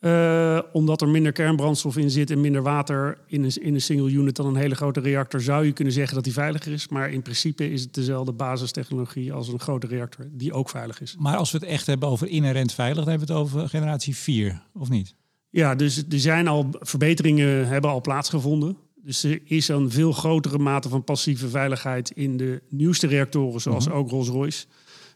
[0.00, 4.10] Uh, omdat er minder kernbrandstof in zit en minder water in een, in een single
[4.10, 6.88] unit dan een hele grote reactor, zou je kunnen zeggen dat hij veiliger is.
[6.88, 11.16] Maar in principe is het dezelfde basistechnologie als een grote reactor, die ook veilig is.
[11.18, 14.16] Maar als we het echt hebben over inherent veilig, dan hebben we het over generatie
[14.16, 15.14] 4, of niet?
[15.50, 18.76] Ja, dus er zijn al verbeteringen hebben al plaatsgevonden.
[18.94, 23.86] Dus er is een veel grotere mate van passieve veiligheid in de nieuwste reactoren, zoals
[23.86, 23.96] mhm.
[23.96, 24.66] ook Rolls-Royce.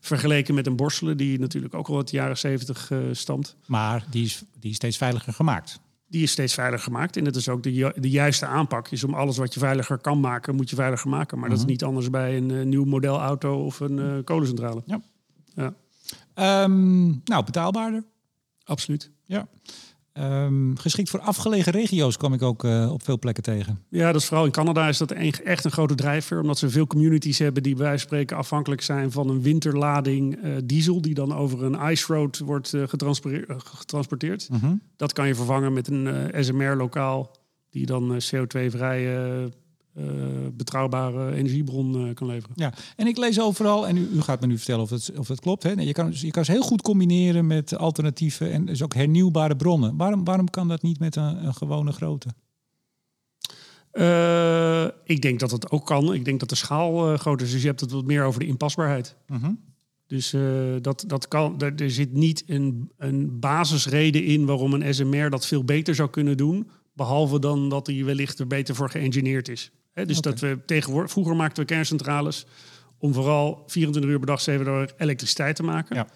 [0.00, 3.56] Vergeleken met een Borselen, die natuurlijk ook al uit de jaren 70 uh, eh, stamt.
[3.66, 5.80] Maar die is, die is steeds veiliger gemaakt.
[6.08, 7.16] Die is steeds veiliger gemaakt.
[7.16, 8.90] En dat is ook de, de juiste aanpak.
[8.90, 11.38] Is om alles wat je veiliger kan maken, moet je veiliger maken.
[11.38, 11.72] Maar dat is mhm.
[11.72, 14.82] niet anders bij een uh, nieuw model auto of een uh, kolencentrale.
[14.86, 15.00] Ja.
[15.54, 15.74] ja.
[16.64, 18.04] Um, nou, betaalbaarder.
[18.64, 19.10] Absoluut.
[19.24, 19.48] Ja.
[20.20, 23.78] Um, geschikt voor afgelegen regio's kwam ik ook uh, op veel plekken tegen.
[23.88, 26.40] Ja, dat is vooral in Canada is dat een, echt een grote drijver.
[26.40, 30.44] Omdat ze veel communities hebben die bij wijze van spreken afhankelijk zijn van een winterlading
[30.44, 31.02] uh, diesel.
[31.02, 32.82] Die dan over een ice road wordt uh,
[33.52, 34.48] getransporteerd.
[34.60, 34.80] -hmm.
[34.96, 37.36] Dat kan je vervangen met een SMR lokaal.
[37.70, 39.48] Die dan CO2-vrije
[39.98, 40.04] uh,
[40.52, 42.56] betrouwbare energiebron uh, kan leveren.
[42.56, 45.28] Ja, en ik lees overal, en u, u gaat me nu vertellen of het, of
[45.28, 45.62] het klopt.
[45.62, 45.70] Hè?
[45.70, 49.96] Je, kan, je kan ze heel goed combineren met alternatieven en dus ook hernieuwbare bronnen.
[49.96, 52.28] Waarom, waarom kan dat niet met een, een gewone grote?
[53.92, 56.14] Uh, ik denk dat het ook kan.
[56.14, 57.52] Ik denk dat de schaal groter is.
[57.52, 59.16] Dus je hebt het wat meer over de inpasbaarheid.
[59.26, 59.40] Mhm.
[59.40, 59.50] -huh.
[60.06, 60.34] Dus
[60.82, 65.64] dat, dat kan, er zit niet een, een basisreden in waarom een SMR dat veel
[65.64, 66.70] beter zou kunnen doen.
[66.92, 69.72] Behalve dan dat hij wellicht er beter voor geëngineerd is
[70.06, 72.46] dus dat we tegenwoordig, vroeger maakten we kerncentrales
[72.98, 75.96] om vooral 24 uur per dag 7 uur elektriciteit te maken.
[75.96, 76.06] Ja.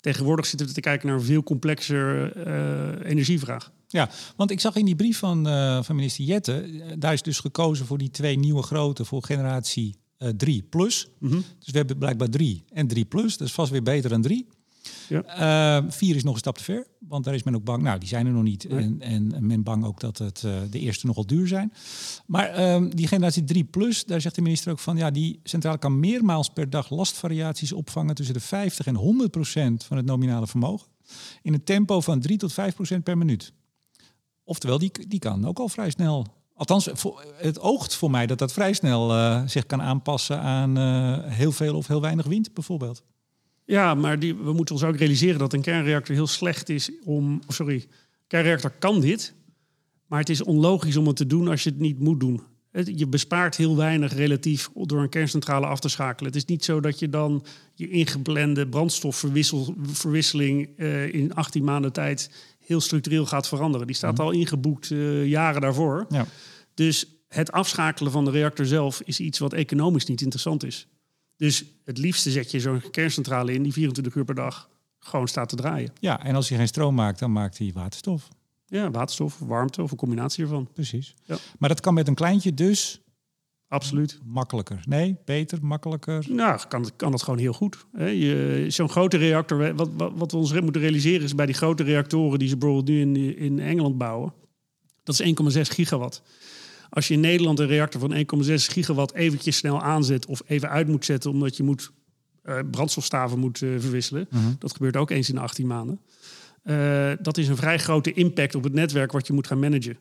[0.00, 3.72] Tegenwoordig zitten we te kijken naar een veel complexer uh, energievraag.
[3.88, 7.22] Ja, want ik zag in die brief van, uh, van minister Jette, eh, daar is
[7.22, 9.96] dus gekozen voor die twee nieuwe grote voor generatie
[10.36, 11.08] 3 plus.
[11.18, 11.44] Mm -hmm.
[11.58, 13.36] Dus we hebben blijkbaar 3 en 3 plus.
[13.36, 14.46] Dat is vast weer beter dan 3.
[15.08, 15.82] Ja.
[15.82, 17.82] Uh, vier is nog een stap te ver, want daar is men ook bang.
[17.82, 18.66] Nou, die zijn er nog niet.
[18.66, 21.72] En, en men bang ook dat het, uh, de eerste nogal duur zijn.
[22.26, 24.96] Maar uh, die generatie 3 plus, daar zegt de minister ook van...
[24.96, 28.14] ja, die centrale kan meermaals per dag lastvariaties opvangen...
[28.14, 30.88] tussen de 50 en 100 procent van het nominale vermogen...
[31.42, 33.52] in een tempo van 3 tot 5 procent per minuut.
[34.44, 36.88] Oftewel, die, die kan ook al vrij snel Althans,
[37.36, 41.52] het oogt voor mij dat dat vrij snel uh, zich kan aanpassen aan uh, heel
[41.52, 43.02] veel of heel weinig wind, bijvoorbeeld.
[43.64, 47.40] Ja, maar die, we moeten ons ook realiseren dat een kernreactor heel slecht is om.
[47.48, 47.88] Sorry, een
[48.26, 49.34] kernreactor kan dit,
[50.06, 52.42] maar het is onlogisch om het te doen als je het niet moet doen.
[52.84, 56.32] Je bespaart heel weinig relatief door een kerncentrale af te schakelen.
[56.32, 62.30] Het is niet zo dat je dan je ingeblende brandstofverwisseling uh, in 18 maanden tijd
[62.66, 63.86] heel structureel gaat veranderen.
[63.86, 64.22] Die staat mhm.
[64.22, 66.06] al ingeboekt uh, jaren daarvoor.
[66.08, 66.26] Ja.
[66.74, 70.86] Dus het afschakelen van de reactor zelf is iets wat economisch niet interessant is.
[71.36, 74.68] Dus het liefste zet je zo'n kerncentrale in die 24 uur per dag
[74.98, 75.92] gewoon staat te draaien.
[76.00, 78.28] Ja, en als hij geen stroom maakt, dan maakt hij waterstof.
[78.66, 80.68] Ja, waterstof, warmte of een combinatie ervan.
[80.72, 81.14] Precies.
[81.24, 81.36] Ja.
[81.58, 83.04] Maar dat kan met een kleintje dus
[83.74, 84.20] Absoluut.
[84.24, 84.82] Makkelijker.
[84.84, 86.24] Nee, beter, makkelijker.
[86.28, 87.86] Nou, kan, kan dat gewoon heel goed.
[88.72, 92.38] Zo'n grote reactor, wat, wat, wat, we ons moeten realiseren is bij die grote reactoren
[92.38, 94.32] die ze bijvoorbeeld nu in, in Engeland bouwen,
[95.02, 96.22] dat is 1,6 gigawatt.
[96.94, 100.88] Als je in Nederland een reactor van 1,6 gigawatt eventjes snel aanzet of even uit
[100.88, 101.90] moet zetten omdat je moet,
[102.44, 104.42] uh, brandstofstaven moet uh, verwisselen, mhm.
[104.58, 106.00] dat gebeurt ook eens in de 18 maanden.
[106.64, 109.98] Uh, dat is een vrij grote impact op het netwerk wat je moet gaan managen.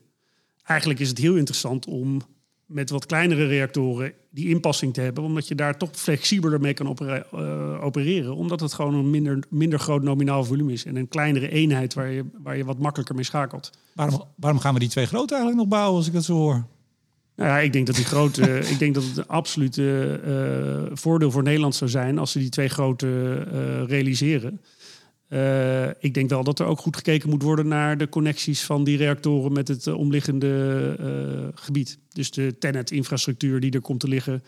[0.63, 2.21] Eigenlijk is het heel interessant om
[2.65, 6.88] met wat kleinere reactoren die inpassing te hebben, omdat je daar toch flexibeler mee kan
[7.82, 11.93] opereren, omdat het gewoon een minder, minder groot nominaal volume is en een kleinere eenheid
[11.93, 13.71] waar je, waar je wat makkelijker mee schakelt.
[13.93, 16.65] Waarom, waarom gaan we die twee grote eigenlijk nog bouwen als ik dat zo hoor?
[17.36, 21.32] Nou ja, ik denk dat die grote, ik denk dat het een absolute uh, voordeel
[21.32, 24.62] voor Nederland zou zijn als ze die twee grote uh, realiseren.
[25.30, 28.84] Uh, ik denk wel dat er ook goed gekeken moet worden naar de connecties van
[28.84, 32.00] die reactoren met het omliggende gebied.
[32.10, 34.43] Dus de Tenet-infrastructuur die er komt te liggen.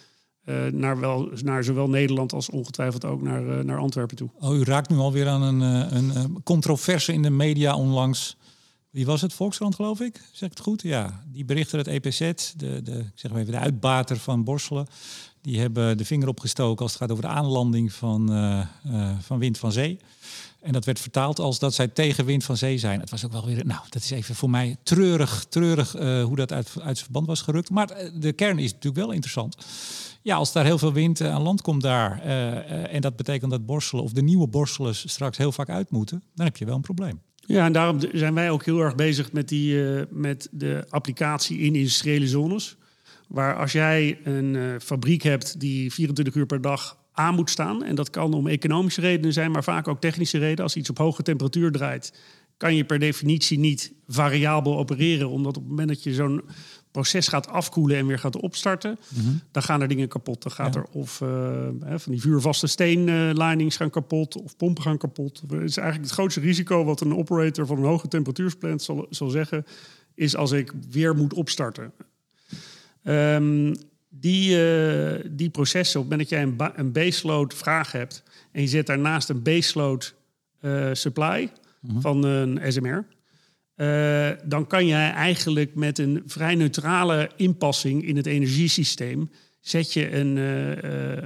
[0.71, 4.29] naar, wel, naar zowel Nederland als ongetwijfeld ook naar, naar Antwerpen toe.
[4.39, 5.61] Oh, u raakt nu alweer aan een,
[5.95, 8.37] een, een controverse in de media onlangs
[8.95, 9.33] wie was het?
[9.33, 10.21] Volkskrant, geloof ik.
[10.31, 10.81] Zeg ik het goed?
[10.81, 14.87] Ja, die berichten dat EPZ, de, de, ik zeg maar even, de uitbater van Borselen,
[15.41, 19.39] die hebben de vinger opgestoken als het gaat over de aanlanding van, uh, uh, van
[19.39, 19.99] wind van zee.
[20.61, 22.99] En dat werd vertaald als dat zij tegen wind van zee zijn.
[22.99, 26.35] Het was ook wel weer, nou, dat is even voor mij treurig, treurig uh, hoe
[26.35, 27.69] dat uit, uit zijn verband was gerukt.
[27.69, 29.57] Maar de kern is natuurlijk wel interessant.
[30.21, 34.03] Ja, als daar heel veel wind aan land komt daar, en dat betekent dat borstelen
[34.03, 37.21] of de nieuwe borstelen straks heel vaak uit moeten, dan heb je wel een probleem.
[37.45, 41.59] Ja, en daarom zijn wij ook heel erg bezig met, die, uh, met de applicatie
[41.59, 42.77] in industriële zones.
[43.27, 47.83] Waar als jij een uh, fabriek hebt die 24 uur per dag aan moet staan,
[47.83, 50.63] en dat kan om economische redenen zijn, maar vaak ook technische redenen.
[50.63, 52.13] Als iets op hoge temperatuur draait,
[52.57, 56.41] kan je per definitie niet variabel opereren, omdat op het moment dat je zo'n
[56.95, 59.41] proces gaat afkoelen en weer gaat opstarten, mm -hmm.
[59.51, 60.43] dan gaan er dingen kapot.
[60.43, 60.79] Dan gaat ja.
[60.79, 61.29] er of uh,
[61.79, 65.41] van die vuurvaste steenlinings gaan kapot of pompen gaan kapot.
[65.47, 69.29] Het is eigenlijk het grootste risico wat een operator van een hoge temperatuursplant zal, zal
[69.29, 69.65] zeggen,
[70.13, 71.91] is als ik weer moet opstarten.
[73.03, 73.75] Um,
[74.09, 78.61] die, uh, die processen, op het moment dat jij een, een baseload vraag hebt en
[78.61, 80.15] je zet daarnaast een baseload
[80.61, 82.01] uh, supply mm -hmm.
[82.01, 83.05] van een SMR,
[83.77, 90.15] uh, dan kan jij eigenlijk met een vrij neutrale inpassing in het energiesysteem zet je
[90.15, 91.23] een, uh, uh,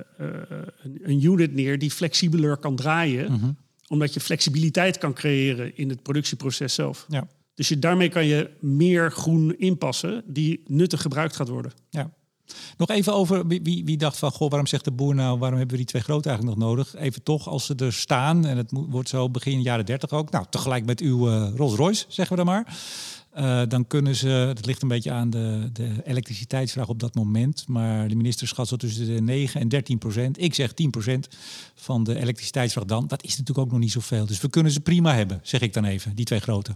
[1.01, 3.51] een unit neer die flexibeler kan draaien, Mhm.
[3.87, 7.05] omdat je flexibiliteit kan creëren in het productieproces zelf.
[7.09, 7.27] Ja.
[7.55, 11.71] Dus je, daarmee kan je meer groen inpassen die nuttig gebruikt gaat worden.
[11.89, 12.13] Ja.
[12.77, 15.57] Nog even over wie, wie, wie, dacht van, goh, waarom zegt de boer nou, waarom
[15.57, 16.95] hebben we die twee grote eigenlijk nog nodig?
[16.95, 20.45] Even toch, als ze er staan, en het wordt zo begin jaren 30 ook, nou,
[20.49, 22.77] tegelijk met uw uh, Rolls Royce, zeggen we dan maar.
[23.37, 27.67] Uh, dan kunnen ze, het ligt een beetje aan de, de elektriciteitsvraag op dat moment,
[27.67, 30.41] maar de minister schat zo tussen de 9 en 13 procent.
[30.41, 31.27] Ik zeg 10 procent
[31.75, 33.07] van de elektriciteitsvraag dan.
[33.07, 34.25] Dat is natuurlijk ook nog niet zoveel.
[34.25, 36.75] Dus we kunnen ze prima hebben, zeg ik dan even, die twee grote.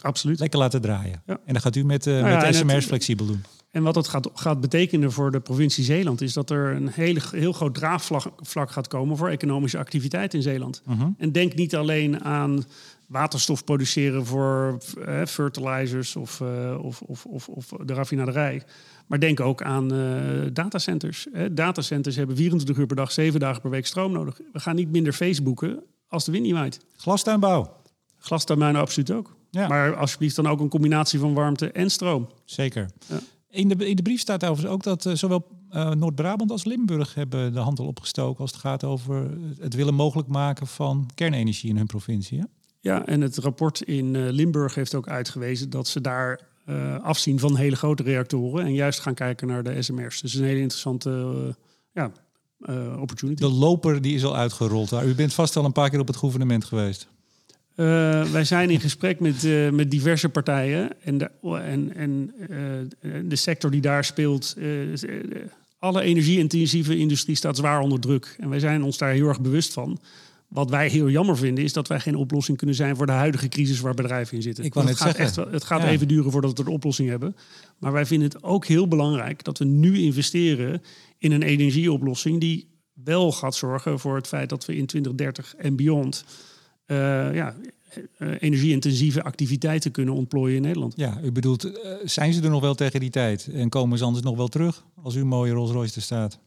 [0.00, 0.38] Absoluut.
[0.38, 1.22] Lekker laten draaien.
[1.26, 1.38] Ja.
[1.44, 3.44] En dan gaat u met, uh, Nou ja, met de SMR's flexibel doen.
[3.70, 7.20] En wat dat gaat, gaat betekenen voor de provincie Zeeland, is dat er een hele,
[7.30, 10.82] heel groot draagvlak vlak gaat komen voor economische activiteit in Zeeland.
[10.84, 11.08] Mhm.
[11.18, 12.64] En denk niet alleen aan
[13.08, 18.62] waterstof produceren voor eh, fertilizers of, eh, of, of, of, of de raffinaderij.
[19.06, 20.00] Maar denk ook aan eh,
[20.52, 21.26] datacenters.
[21.52, 24.40] Datacenters hebben 24 uur per dag, 7 dagen per week stroom nodig.
[24.52, 26.80] We gaan niet minder Facebooken als de wind niet waait.
[26.96, 27.76] Glastuinbouw.
[28.18, 29.36] Glastuinbouw absoluut ook.
[29.50, 29.68] Ja.
[29.68, 32.28] Maar alsjeblieft dan ook een combinatie van warmte en stroom.
[32.44, 32.90] Zeker.
[33.06, 33.20] Ja.
[33.50, 37.14] In, de, in de brief staat overigens ook dat eh, zowel eh, Noord-Brabant als Limburg
[37.14, 41.70] hebben de hand al opgestoken als het gaat over het willen mogelijk maken van kernenergie
[41.70, 42.38] in hun provincie.
[42.38, 42.44] Hè?
[42.80, 46.46] Ja, en het rapport in eh, Limburg heeft ook uitgewezen dat ze daar
[47.02, 50.20] afzien van hele grote reactoren en juist gaan kijken naar de SMR's.
[50.20, 51.54] Dus een hele interessante
[51.92, 52.12] ja,
[52.98, 53.40] opportunity.
[53.40, 54.92] De loper die is al uitgerold.
[54.92, 57.08] U bent vast al een paar keer op het gouvernement geweest.
[57.78, 63.10] Eh, wij zijn in gesprek met, eh, met diverse partijen en de, en, en, eh,
[63.24, 64.56] de sector die daar speelt.
[65.78, 68.36] alle energie-intensieve industrie staat zwaar onder druk.
[68.38, 70.00] En wij zijn ons daar heel erg bewust van.
[70.48, 73.48] Wat wij heel jammer vinden is dat wij geen oplossing kunnen zijn voor de huidige
[73.48, 74.64] crisis waar bedrijven in zitten.
[74.64, 75.24] Ik het gaat, zeggen.
[75.24, 75.88] echt, het gaat Ja.
[75.88, 77.36] even duren voordat we een oplossing hebben.
[77.78, 80.82] Maar wij vinden het ook heel belangrijk dat we nu investeren
[81.18, 82.68] in een energieoplossing die
[83.04, 86.24] wel gaat zorgen voor het feit dat we in 2030 en beyond
[86.88, 87.54] eh, ja,
[88.18, 90.92] eh, energie-intensieve activiteiten kunnen ontplooien in Nederland.
[90.96, 93.48] Ja, u bedoelt, eh, zijn ze er nog wel tegen die tijd?
[93.52, 96.38] En komen ze anders nog wel terug als uw mooie Rolls Royce er staat?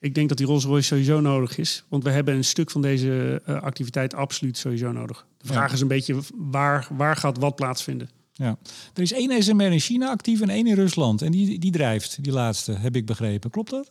[0.00, 1.84] Ik denk dat die Rolls Royce sowieso nodig is.
[1.88, 5.26] Want we hebben een stuk van deze activiteit absoluut sowieso nodig.
[5.38, 5.74] De vraag Ja.
[5.74, 8.10] is een beetje waar, waar gaat wat plaatsvinden.
[8.32, 8.58] Ja.
[8.94, 11.22] Er is één SMR in China actief en één in Rusland.
[11.22, 13.50] En die, die drijft, die laatste, heb ik begrepen.
[13.50, 13.88] Klopt dat?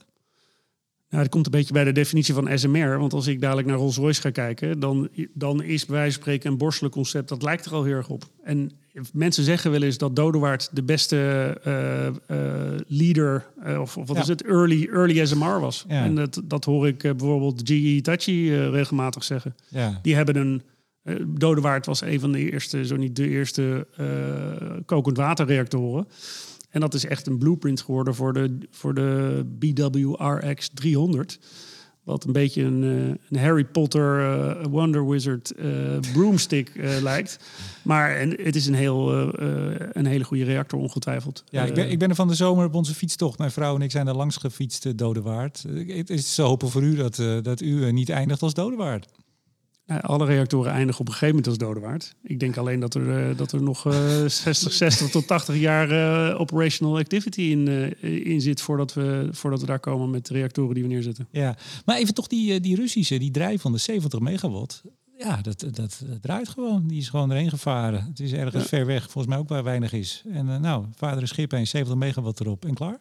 [1.10, 2.98] Nou, dat komt een beetje bij de definitie van SMR.
[3.00, 6.22] Want als ik dadelijk naar Rolls Royce ga kijken, dan, dan is bij wijze van
[6.22, 8.24] spreken een borstelen concept, dat lijkt er al heel erg op.
[8.44, 8.72] En
[9.14, 11.18] mensen zeggen wel eens dat Dodewaard de beste
[11.64, 12.14] eh, eh,
[12.88, 14.22] leader, eh, of, of wat Ja.
[14.22, 15.86] is het, early, early SMR was.
[15.88, 16.04] Ja.
[16.04, 19.56] En dat, dat hoor ik bijvoorbeeld GE Hitachi regelmatig zeggen.
[19.68, 20.00] Ja.
[20.02, 20.62] Die hebben een.
[21.28, 23.88] Dodewaard was een van de eerste, zo niet de eerste,
[24.86, 26.08] kokend waterreactoren.
[26.70, 31.40] En dat is echt een blueprint geworden voor de, voor de BWRX 300.
[32.10, 35.68] Wat een beetje een, eh, een Harry Potter eh, Wonder Wizard eh,
[36.14, 37.40] broomstick lijkt.
[37.82, 39.12] Maar en, het is een, heel,
[39.94, 41.44] een hele goede reactor, ongetwijfeld.
[41.50, 43.38] Ja, ik ben, ik ben er van de zomer op onze fietstocht.
[43.38, 45.64] Mijn vrouw en ik zijn er langs gefietst, Dodewaard.
[45.88, 49.08] Het is te hopen voor u dat, dat u niet eindigt als Dodewaard.
[49.90, 52.16] Nou, alle reactoren eindigen op een gegeven moment als dodewaard.
[52.24, 55.92] Ik denk alleen dat er, eh, dat er nog eh 60, 60 tot 80 jaar
[55.92, 60.34] eh, operational activity in, eh, in zit voordat we, voordat we daar komen met de
[60.34, 61.28] reactoren die we neerzetten.
[61.32, 64.82] Ja, maar even toch die, die Russische, die drijf van de 70 megawatt.
[65.18, 66.88] ja, dat, dat, dat draait gewoon.
[66.88, 68.04] Die is gewoon erheen gevaren.
[68.04, 70.24] Het is ergens ver weg, volgens mij ook waar weinig is.
[70.32, 73.00] En nou, vader een schip heen, 70 megawatt erop en klaar.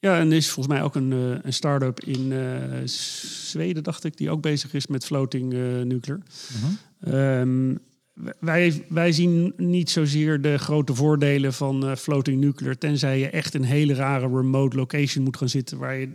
[0.00, 4.04] Ja, en er is volgens mij ook een, eh, een start-up in eh, Zweden, dacht
[4.04, 6.20] ik, die ook bezig is met floating eh nuclear.
[7.00, 7.74] Ehm,
[8.14, 13.54] w- wij, wij zien niet zozeer de grote voordelen van floating nuclear, tenzij je echt
[13.54, 16.08] een hele rare remote location moet gaan zitten waar je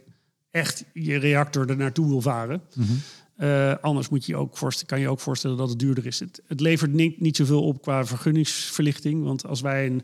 [0.52, 2.62] echt je reactor er naartoe wil varen.
[3.36, 6.20] Eh, anders moet je ook kan je ook voorstellen dat het duurder is.
[6.20, 9.24] Het, het levert niet, niet zoveel op qua vergunningsverlichting.
[9.24, 10.02] Want als wij een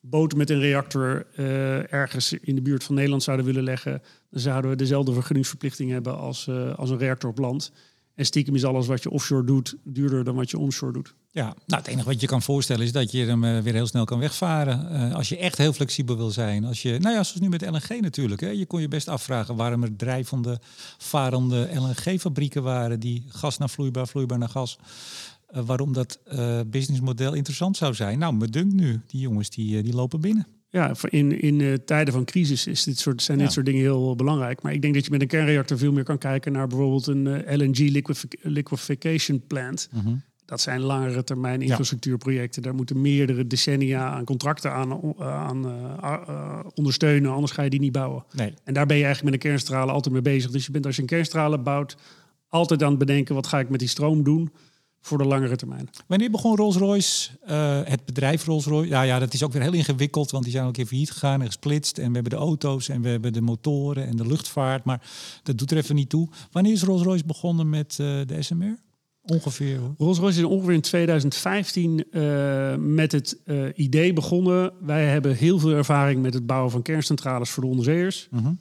[0.00, 4.40] boot met een reactor eh, ergens in de buurt van Nederland zouden willen leggen, dan
[4.40, 7.72] zouden we dezelfde vergunningsverplichting hebben als, eh, als een reactor op land.
[8.14, 11.14] En stiekem is alles wat je offshore doet duurder dan wat je onshore doet.
[11.30, 13.86] Ja, nou, het enige wat je kan voorstellen is dat je hem eh, weer heel
[13.86, 15.12] snel kan wegvaren.
[15.12, 16.64] Als je echt heel flexibel wil zijn.
[16.64, 18.40] Als je, nou ja, zoals nu met LNG natuurlijk.
[18.40, 18.48] Hè.
[18.48, 20.60] Je kon je best afvragen waarom er drijvende,
[20.98, 24.78] varende LNG-fabrieken waren die gas naar vloeibaar, vloeibaar naar gas.
[25.48, 28.18] Eh, waarom dat eh, businessmodel interessant zou zijn.
[28.18, 30.46] Nou, me dunkt nu, die jongens die, eh, die lopen binnen.
[30.70, 33.44] Ja, in, in tijden van crisis is dit soort, zijn Ja.
[33.44, 34.62] dit soort dingen heel belangrijk.
[34.62, 37.56] Maar ik denk dat je met een kernreactor veel meer kan kijken naar bijvoorbeeld een
[37.56, 38.06] LNG
[38.42, 39.88] liquefaction plant.
[40.44, 42.62] Dat zijn langere termijn infrastructuurprojecten.
[42.62, 44.92] Daar moeten meerdere decennia aan contracten aan,
[46.74, 48.24] ondersteunen, anders ga je die niet bouwen.
[48.32, 48.54] Nee.
[48.64, 50.50] En daar ben je eigenlijk met een kernstralen altijd mee bezig.
[50.50, 51.96] Dus je bent als je een kernstralen bouwt,
[52.48, 54.50] altijd aan het bedenken wat ga ik met die stroom doen
[55.00, 55.88] voor de langere termijn.
[56.06, 58.88] Wanneer begon Rolls-Royce, eh, het bedrijf Rolls-Royce?
[58.88, 61.10] Ja, ja, dat is ook weer heel ingewikkeld, want die zijn ook een keer failliet
[61.10, 61.98] gegaan en gesplitst.
[61.98, 64.84] En we hebben de auto's en we hebben de motoren en de luchtvaart.
[64.84, 65.10] Maar
[65.42, 66.28] dat doet er even niet toe.
[66.50, 68.76] Wanneer is Rolls-Royce begonnen met eh, de SMR?
[69.22, 69.80] Ongeveer.
[69.98, 73.38] Rolls-Royce is ongeveer in 2015 eh, met het
[73.74, 74.72] idee begonnen.
[74.80, 78.28] Wij hebben heel veel ervaring met het bouwen van kerncentrales voor de onderzeeërs.
[78.30, 78.52] Mhm.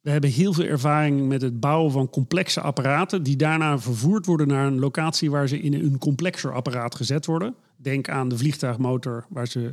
[0.00, 3.22] We hebben heel veel ervaring met het bouwen van complexe apparaten...
[3.22, 5.30] die daarna vervoerd worden naar een locatie...
[5.30, 7.54] waar ze in een complexer apparaat gezet worden.
[7.76, 9.26] Denk aan de vliegtuigmotor...
[9.28, 9.70] waar ze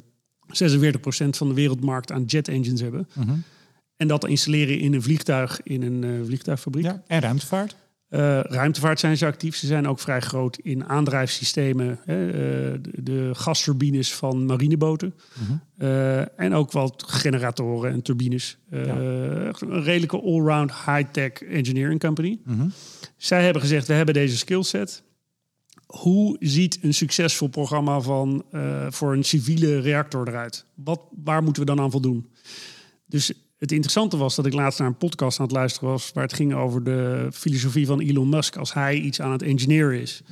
[0.48, 3.08] 46% van de wereldmarkt aan jet engines hebben.
[3.14, 3.36] Mhm.
[3.96, 6.86] En dat installeren in een vliegtuig in een eh, vliegtuigfabriek.
[6.86, 7.76] Ja, en ruimtevaart.
[8.10, 9.56] Eh, ruimtevaart zijn ze actief.
[9.56, 12.00] Ze zijn ook vrij groot in aandrijfsystemen.
[12.06, 15.14] Hè, eh, de, de gasturbines van marineboten.
[15.78, 18.58] Eh, en ook wat generatoren en turbines.
[18.70, 22.40] Echt Een redelijke allround high-tech engineering company.
[23.18, 25.04] Zij hebben gezegd, we hebben deze skillset.
[25.86, 28.46] Hoe ziet een succesvol programma van,
[28.90, 30.66] voor een civiele reactor eruit?
[30.76, 32.30] Wat, waar moeten we dan aan voldoen?
[33.06, 36.12] Dus het interessante was dat ik laatst naar een podcast aan het luisteren was...
[36.14, 40.02] waar het ging over de filosofie van Elon Musk als hij iets aan het engineeren
[40.02, 40.24] is.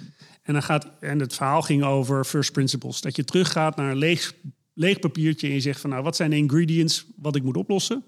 [0.44, 3.02] En, dan gaat, en het verhaal ging over first principles.
[3.02, 4.34] Dat je teruggaat naar een leeg,
[4.74, 5.90] leeg papiertje en je zegt van...
[5.90, 8.04] nou, wat zijn de ingredients wat ik moet oplossen?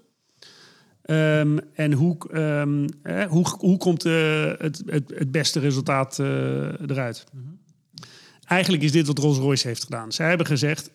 [1.08, 6.26] Ehm, en hoe, ehm, eh, hoe, hoe komt eh, het, het, beste resultaat eh,
[6.80, 7.24] eruit?
[8.44, 10.12] Eigenlijk is dit wat Rolls-Royce heeft gedaan.
[10.12, 10.90] Zij hebben gezegd,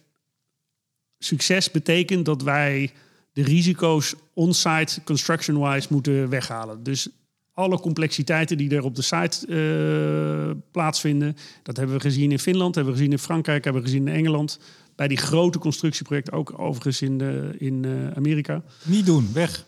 [1.20, 2.92] succes betekent dat wij
[3.34, 6.84] de risico's on-site construction-wise moeten weghalen.
[6.84, 7.08] Dus
[7.54, 12.76] alle complexiteiten die er op de site eh, plaatsvinden, dat hebben we gezien in Finland,
[12.76, 14.60] hebben we gezien in Frankrijk, hebben we gezien in Engeland.
[14.96, 18.64] Bij die grote constructieprojecten, ook overigens in, de, in eh, Amerika.
[18.86, 19.66] Niet doen, weg.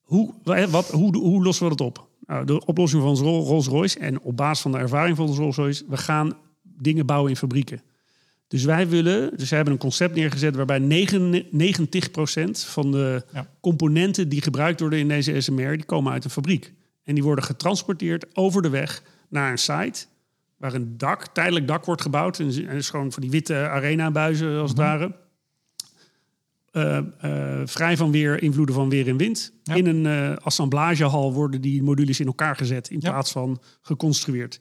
[0.00, 2.08] Hoe, wa- wat, hoe, hoe lossen we dat op?
[2.26, 5.96] Nou, de oplossing van Ro- Rolls-Royce en op basis van de ervaring van Rolls-Royce, we
[5.96, 7.82] gaan dingen bouwen in fabrieken.
[8.52, 13.46] Dus wij willen, dus zij hebben een concept neergezet waarbij 9 90% van de Ja.
[13.60, 16.72] componenten die gebruikt worden in deze SMR, die komen uit een fabriek.
[17.04, 20.04] En die worden getransporteerd over de weg naar een site
[20.56, 22.38] waar een dak, tijdelijk dak wordt gebouwd.
[22.38, 25.12] En het is gewoon van die witte arena-buizen als het ware.
[26.70, 29.52] Eh, eh, vrij van weer invloeden van weer en wind.
[29.62, 29.74] Ja.
[29.74, 33.10] In een eh, assemblagehal worden die modules in elkaar gezet in Ja.
[33.10, 34.60] plaats van geconstrueerd.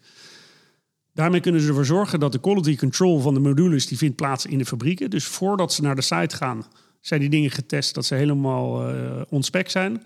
[1.14, 4.46] Daarmee kunnen ze ervoor zorgen dat de quality control van de modules die vindt plaats
[4.46, 5.10] in de fabrieken.
[5.10, 6.66] Dus voordat ze naar de site gaan,
[7.00, 8.84] zijn die dingen getest dat ze helemaal
[9.40, 10.02] spec zijn.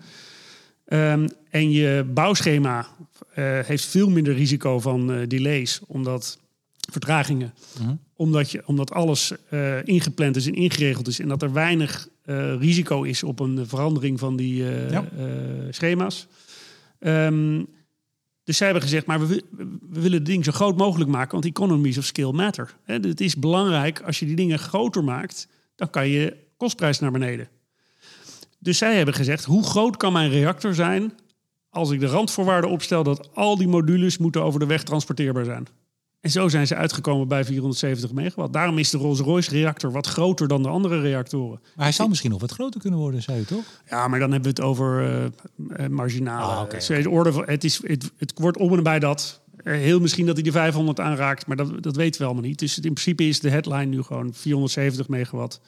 [0.86, 2.86] Ehm, en je bouwschema
[3.34, 6.38] eh, heeft veel minder risico van eh, delays, omdat
[6.90, 7.54] vertragingen,
[8.16, 9.32] omdat, je, omdat alles
[9.84, 12.08] ingepland is en ingeregeld is en dat er weinig
[12.58, 15.04] risico is op een verandering van die Ja.
[15.70, 16.26] schema's.
[16.98, 17.62] Ehm,
[18.46, 19.42] dus zij hebben gezegd, maar we,
[19.90, 22.76] we willen het ding zo groot mogelijk maken, want economies of scale matter.
[22.84, 27.10] Hè, Het is belangrijk, als je die dingen groter maakt, dan kan je kostprijs naar
[27.10, 27.48] beneden.
[28.58, 31.12] Dus zij hebben gezegd, hoe groot kan mijn reactor zijn
[31.70, 35.66] als ik de randvoorwaarden opstel dat al die modules moeten over de weg transporteerbaar zijn.
[36.26, 38.52] En zo zijn ze uitgekomen bij 470 megawatt.
[38.52, 41.60] Daarom is de Rolls-Royce reactor wat groter dan de andere reactoren.
[41.74, 43.64] Maar hij zou misschien nog wat groter kunnen worden, zei je toch?
[43.90, 45.24] Ja, maar dan hebben we het over eh,
[45.84, 46.52] eh, marginale.
[46.52, 49.40] Ah, oké, Dus de orde van, het, is, het, het wordt om en bij dat.
[49.62, 52.58] heel misschien dat hij de 500 aanraakt, maar dat, dat weten we allemaal niet.
[52.58, 55.60] Dus in principe is de headline nu gewoon 470 megawatt.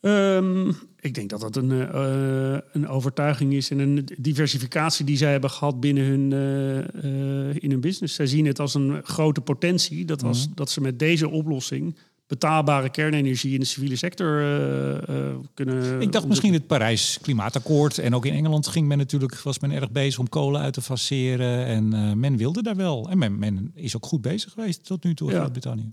[0.00, 5.30] Um, ik denk dat dat een, uh, een overtuiging is en een diversificatie die zij
[5.30, 6.30] hebben gehad binnen hun,
[7.04, 8.14] uh, in hun business.
[8.14, 10.52] Zij zien het als een grote potentie dat, als, mm.
[10.54, 11.96] dat ze met deze oplossing
[12.30, 14.48] betaalbare kernenergie in de civiele sector uh,
[15.54, 16.00] kunnen.
[16.00, 17.98] Ik dacht misschien het Parijs Klimaatakkoord.
[17.98, 20.82] En ook in Engeland ging men natuurlijk, was men erg bezig om kolen uit te
[20.82, 21.66] faceren.
[21.66, 23.10] En uh, men wilde daar wel.
[23.10, 25.40] En men, men, is ook goed bezig geweest tot nu toe in ja.
[25.40, 25.92] Groot-Brittannië.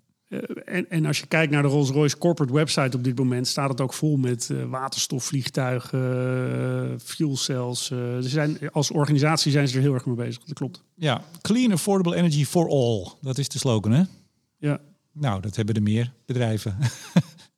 [0.66, 3.82] En, en, als je kijkt naar de Rolls-Royce corporate website op dit moment, staat het
[3.82, 7.86] ook vol met waterstofvliegtuigen, fuel cells.
[7.86, 10.44] ze zijn, als organisatie zijn ze er heel erg mee bezig.
[10.44, 10.84] Dat klopt.
[10.96, 13.08] Ja, clean affordable energy for all.
[13.22, 14.04] Dat is de slogan, hè?
[14.58, 14.80] Ja.
[15.20, 16.78] Nou, dat hebben er meer bedrijven.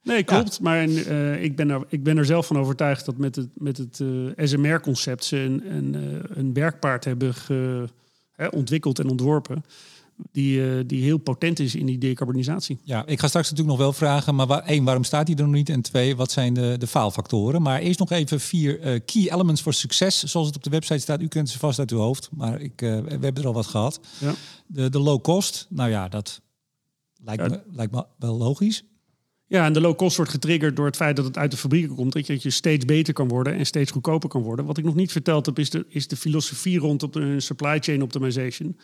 [0.03, 0.53] Nee, klopt.
[0.53, 0.59] Ja.
[0.61, 3.77] Maar uh, ik, ben er, ik ben er zelf van overtuigd dat met het, met
[3.77, 7.85] het uh, SMR-concept ze een, een, uh, een werkpaard hebben ge,
[8.31, 9.63] hè, ontwikkeld en ontworpen.
[10.31, 12.79] Die, die heel potent is in die decarbonisatie.
[12.83, 14.35] Ja, ik ga straks natuurlijk nog wel vragen.
[14.35, 15.69] Maar waar, één, waarom staat hij er nog niet?
[15.69, 17.61] En twee, wat zijn de, de faalfactoren?
[17.61, 20.23] Maar eerst nog even vier key elements voor succes.
[20.23, 21.21] Zoals het op de website staat.
[21.21, 22.29] U kent ze vast uit uw hoofd.
[22.31, 23.99] Maar ik, we hebben er al wat gehad.
[24.17, 24.33] Ja.
[24.67, 25.67] De, de low cost.
[25.69, 26.41] Nou ja, dat
[27.23, 27.49] Lijkt, ja.
[27.49, 28.83] me, lijkt me wel logisch.
[29.45, 31.95] Ja, en de low cost wordt getriggerd door het feit dat het uit de fabrieken
[31.95, 32.13] komt.
[32.13, 34.65] Dat je, dat je steeds beter kan worden en steeds goedkoper kan worden.
[34.65, 38.01] Wat ik nog niet verteld heb, is de, is de filosofie rond de supply chain
[38.01, 38.79] optimization.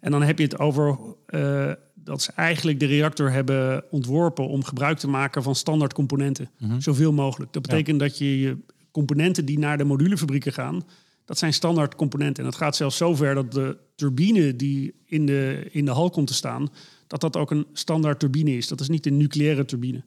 [0.00, 4.64] En dan heb je het over uh, dat ze eigenlijk de reactor hebben ontworpen om
[4.64, 6.50] gebruik te maken van standaard componenten.
[6.58, 6.80] Mm -hmm.
[6.80, 7.52] Zoveel mogelijk.
[7.52, 8.06] Dat betekent ja.
[8.06, 8.56] dat je je
[8.90, 10.82] componenten die naar de modulefabrieken gaan,
[11.30, 12.44] dat zijn standaard componenten.
[12.44, 16.26] En dat gaat zelfs zover dat de turbine die in de, in de hal komt
[16.26, 16.68] te staan,
[17.06, 18.68] dat dat ook een standaard turbine is.
[18.68, 20.02] Dat is niet een nucleaire turbine.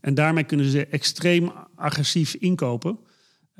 [0.00, 2.98] En daarmee kunnen ze extreem agressief inkopen.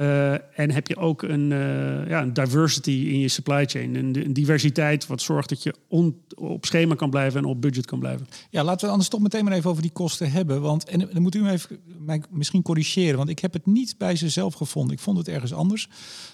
[0.01, 3.94] Uh, en heb je ook een, uh, ja, een diversity in je supply chain.
[3.94, 7.86] Een, een, diversiteit wat zorgt dat je on, op schema kan blijven en op budget
[7.86, 8.26] kan blijven.
[8.51, 10.61] Ja, laten we anders toch meteen maar even over die kosten hebben.
[10.61, 13.16] Want, en dan moet u me even mij misschien corrigeren.
[13.16, 14.92] Want ik heb het niet bij ze zelf gevonden.
[14.92, 15.88] Ik vond het ergens anders.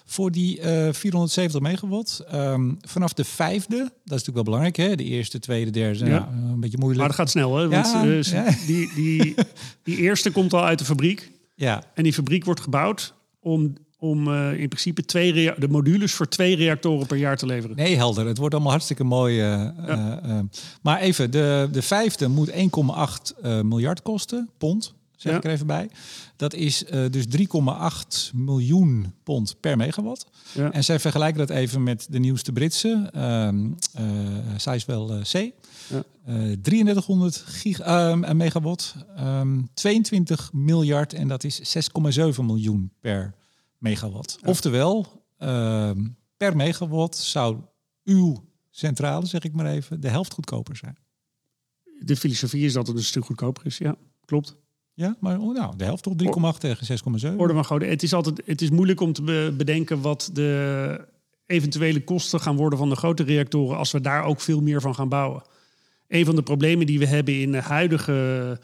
[0.04, 2.24] Voor die uh, 470 megawatt.
[2.34, 4.76] Um, vanaf de vijfde, dat is natuurlijk wel belangrijk.
[4.76, 4.96] Hè?
[4.96, 5.98] De eerste, tweede, derde.
[5.98, 6.10] Ja.
[6.10, 6.98] ja een beetje moeilijk.
[6.98, 7.68] Maar dat gaat snel, hè?
[7.68, 8.56] Want ja, ja.
[8.66, 9.34] Die, die,
[9.82, 11.30] die eerste komt al uit de fabriek.
[11.54, 11.82] Ja.
[11.94, 13.14] En die fabriek wordt gebouwd
[13.44, 17.76] om, om uh, in principe twee de modules voor twee reactoren per jaar te leveren.
[17.76, 18.26] Nee, helder.
[18.26, 19.34] Het wordt allemaal hartstikke mooi.
[19.34, 20.20] Uh, ja.
[20.26, 20.38] uh,
[20.82, 22.56] maar even, de, de vijfde moet 1,8
[23.62, 25.38] miljard kosten, pond, zeg ja.
[25.38, 25.88] ik er even bij.
[26.36, 30.26] Dat is dus 3,8 miljoen pond per megawatt.
[30.52, 30.72] Ja.
[30.72, 33.10] En zij vergelijken dat even met de nieuwste Britse,
[34.56, 35.52] Sizewell C.
[35.88, 36.04] Ja.
[36.28, 43.34] Uh, 3300 gig, uh, megawatt, um, 22 miljard en dat is 6,7 miljoen per
[43.78, 44.38] megawatt.
[44.40, 44.48] Ja.
[44.48, 45.06] Oftewel,
[45.38, 45.90] uh,
[46.36, 47.56] per megawatt zou
[48.04, 50.96] uw centrale, zeg ik maar even, de helft goedkoper zijn.
[52.00, 54.56] De filosofie is dat het een stuk goedkoper is, ja, klopt.
[54.94, 56.14] Ja, maar oh, nou, de helft toch
[56.54, 56.98] 3,8 tegen
[57.32, 57.36] 6,7.
[57.36, 57.86] Orde van grootte.
[57.86, 61.00] Het is altijd, het is moeilijk om te bedenken wat de
[61.46, 64.94] eventuele kosten gaan worden van de grote reactoren als we daar ook veel meer van
[64.94, 65.42] gaan bouwen
[66.08, 68.58] een van de problemen die we hebben in de huidige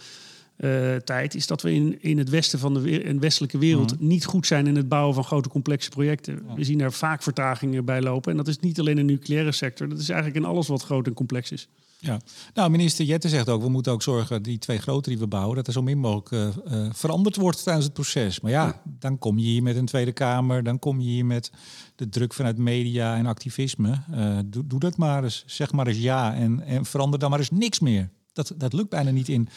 [0.59, 4.07] uh, tijd is dat we in, in het westen van de in westelijke wereld Mhm.
[4.07, 6.43] niet goed zijn in het bouwen van grote complexe projecten.
[6.49, 6.55] Ja.
[6.55, 8.31] We zien daar vaak vertragingen bij lopen.
[8.31, 10.83] En dat is niet alleen in de nucleaire sector, dat is eigenlijk in alles wat
[10.83, 11.69] groot en complex is.
[12.03, 12.21] Ja,
[12.55, 15.57] nou, minister Jette zegt ook, we moeten ook zorgen, die twee grote die we bouwen,
[15.57, 16.49] dat er zo min mogelijk uh,
[16.83, 18.41] uh, veranderd wordt tijdens het proces.
[18.41, 18.83] Maar ja, Ja.
[18.85, 21.51] dan kom je hier met een Tweede Kamer, dan kom je hier met
[21.95, 24.03] de druk vanuit media en activisme.
[24.13, 27.39] Eh, doe, doe dat maar eens, zeg maar eens ja en, en verander dan maar
[27.39, 28.11] eens niks meer.
[28.33, 29.49] Dat, dat lukt bijna niet in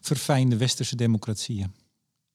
[0.00, 1.72] verfijnde westerse democratieën.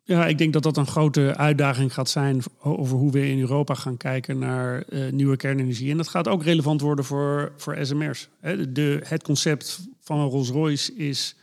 [0.08, 3.74] Ja, ik denk dat dat een grote uitdaging gaat zijn over hoe we in Europa
[3.74, 5.92] gaan kijken naar eh, nieuwe kernenergie.
[5.92, 8.30] En dat gaat ook relevant worden voor, voor SMR's.
[8.70, 11.36] De, het concept van Rolls-Royce is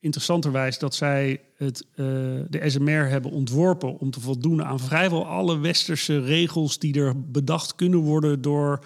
[0.00, 2.04] interessanterwijs dat zij het, eh,
[2.48, 7.74] de SMR hebben ontworpen om te voldoen aan vrijwel alle westerse regels die er bedacht
[7.74, 8.84] kunnen worden door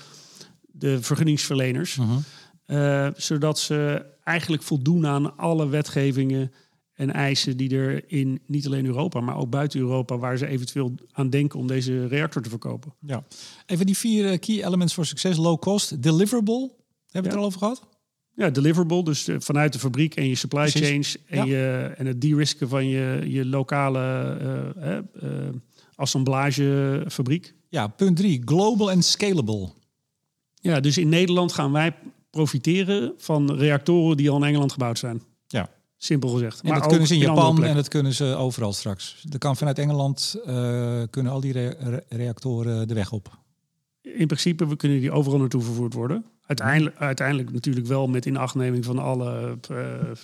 [0.60, 1.96] de vergunningsverleners.
[1.96, 2.18] Mhm.
[2.64, 6.52] Eh, zodat ze eigenlijk voldoen aan alle wetgevingen
[6.98, 10.94] en eisen die er in niet alleen Europa, maar ook buiten Europa, waar ze eventueel
[11.12, 12.94] aan denken om deze reactor te verkopen.
[13.00, 13.24] Ja.
[13.66, 15.36] Even die vier eh, key elements voor succes.
[15.36, 16.60] Low cost, deliverable.
[16.60, 16.76] Hebben
[17.10, 17.86] we het er al over gehad?
[18.34, 20.88] Ja, deliverable, dus eh, vanuit de fabriek en je supply Precies.
[20.88, 21.44] chains en, Ja.
[21.44, 24.00] je, en het de-risken van je, je lokale
[24.80, 25.54] eh, eh,
[25.94, 27.54] assemblagefabriek.
[27.68, 28.42] Ja, punt drie.
[28.44, 29.68] Global and scalable.
[30.54, 31.94] Ja, dus in Nederland gaan wij
[32.30, 35.22] profiteren van reactoren die al in Engeland gebouwd zijn.
[35.46, 35.70] Ja.
[36.00, 36.60] Simpel gezegd.
[36.60, 39.22] En dat ook kunnen ze in Japan en dat kunnen ze overal straks.
[39.28, 43.38] Dat kan vanuit Engeland, eh, kunnen al die re- re- reactoren de weg op.
[44.02, 46.24] In principe we kunnen die overal naartoe vervoerd worden.
[46.46, 49.76] Uiteindelijk, uiteindelijk natuurlijk wel met inachtneming van alle eh,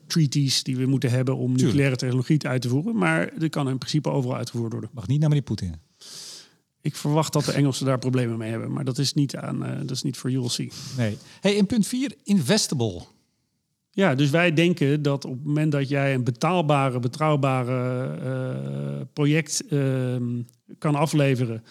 [0.06, 2.96] treaties die we moeten hebben om nucleaire technologie te uit te voeren.
[2.96, 4.90] Maar dat kan in principe overal uitgevoerd worden.
[4.92, 5.74] Mag niet naar meneer Poetin.
[6.80, 9.78] Ik verwacht dat de Engelsen daar problemen mee hebben, maar dat is niet aan, eh,
[9.78, 10.70] dat is niet voor see.
[10.96, 11.18] Nee.
[11.40, 13.02] Hey, in punt vier, investable.
[13.94, 19.64] Ja, dus wij denken dat op het moment dat jij een betaalbare, betrouwbare eh, project
[19.70, 20.42] ehm,
[20.78, 21.64] kan afleveren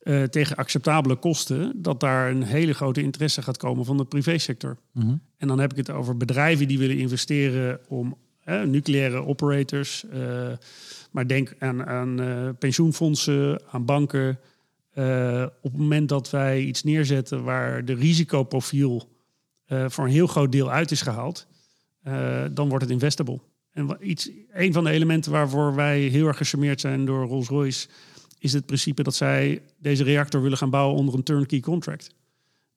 [0.00, 4.76] eh, tegen acceptabele kosten, dat daar een hele grote interesse gaat komen van de privésector.
[4.92, 5.14] Mhm.
[5.36, 8.16] En dan heb ik het over bedrijven die willen investeren om
[8.64, 10.04] nucleaire operators.
[10.10, 10.52] eh,
[11.10, 12.20] maar denk aan, aan
[12.58, 14.38] pensioenfondsen, aan banken.
[15.62, 19.08] Op het moment dat wij iets neerzetten waar de risicoprofiel
[19.70, 21.46] eh, voor een heel groot deel uit is gehaald,
[22.02, 23.40] eh, dan wordt het investable.
[23.72, 27.88] En iets, een van de elementen waarvoor wij heel erg gecharmeerd zijn door Rolls-Royce,
[28.38, 32.14] is het principe dat zij deze reactor willen gaan bouwen onder een turnkey contract.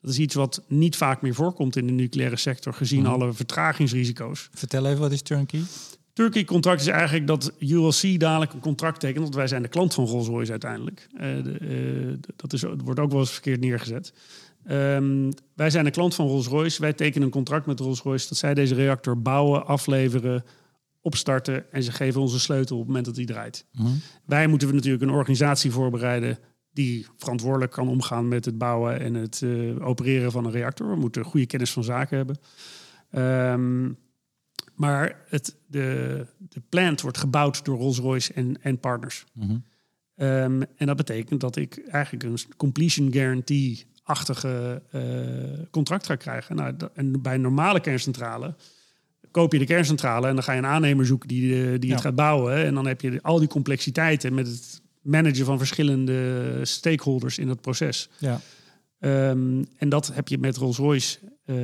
[0.02, 3.12] Dat is iets wat niet vaak meer voorkomt in de nucleaire sector, gezien Mhm.
[3.12, 4.50] alle vertragingsrisico's.
[4.54, 5.62] Vertel even, wat is turnkey?
[6.14, 9.94] Turkey contract is eigenlijk dat ULC dadelijk een contract tekent, want wij zijn de klant
[9.94, 11.08] van Rolls-Royce uiteindelijk.
[11.14, 14.14] Eh, de, dat, is, dat wordt ook wel eens verkeerd neergezet.
[14.66, 16.82] Ehm, wij zijn de klant van Rolls-Royce.
[16.82, 20.44] Wij tekenen een contract met Rolls-Royce dat zij deze reactor bouwen, afleveren,
[21.02, 23.66] opstarten en ze geven ons een sleutel op het moment dat die draait.
[23.72, 23.88] Mhm.
[24.26, 26.38] Wij moeten natuurlijk een organisatie voorbereiden
[26.72, 30.90] die verantwoordelijk kan omgaan met het bouwen en het eh, opereren van een reactor.
[30.90, 32.38] We moeten goede kennis van zaken hebben.
[33.10, 33.92] Ehm,
[34.76, 39.26] maar het, de, de plant wordt gebouwd door Rolls-Royce en, en partners.
[39.34, 39.58] Mhm.
[40.16, 43.10] Ehm, en dat betekent dat ik eigenlijk een completion
[44.04, 46.56] guarantee-achtige eh, contract ga krijgen.
[46.56, 48.56] Nou, dat- en bij een normale kerncentrale
[49.32, 51.94] koop je de kerncentrale en dan ga je een aannemer zoeken die, eh, die Ja.
[51.96, 52.56] het gaat bouwen.
[52.66, 57.62] En dan heb je al die complexiteiten met het managen van verschillende stakeholders in het
[57.62, 58.10] proces.
[58.18, 58.40] Ja.
[59.00, 61.56] Ehm, en dat heb je met Rolls-Royce eh,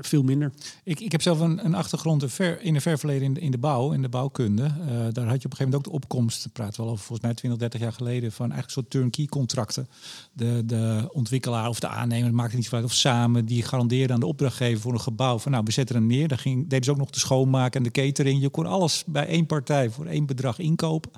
[0.00, 0.52] veel minder.
[0.84, 3.40] Ik, ik heb zelf een, een achtergrond in ver, in de ver verleden in de,
[3.40, 4.62] in de bouw, in de bouwkunde.
[4.62, 7.04] Eh, daar had je op een gegeven moment ook de opkomst, praten we al over
[7.04, 9.88] volgens mij 20, 30 jaar geleden, van eigenlijk soort turnkey contracten.
[10.32, 14.20] De, de ontwikkelaar of de aannemer, maakt het niet uit, of samen, die garandeerden aan
[14.20, 16.28] de opdrachtgever voor een gebouw van nou, we zetten hem neer.
[16.28, 18.40] Dan ging, deden ze ook nog de schoonmaken en de catering.
[18.40, 21.10] Je kon alles bij één partij voor één bedrag inkopen.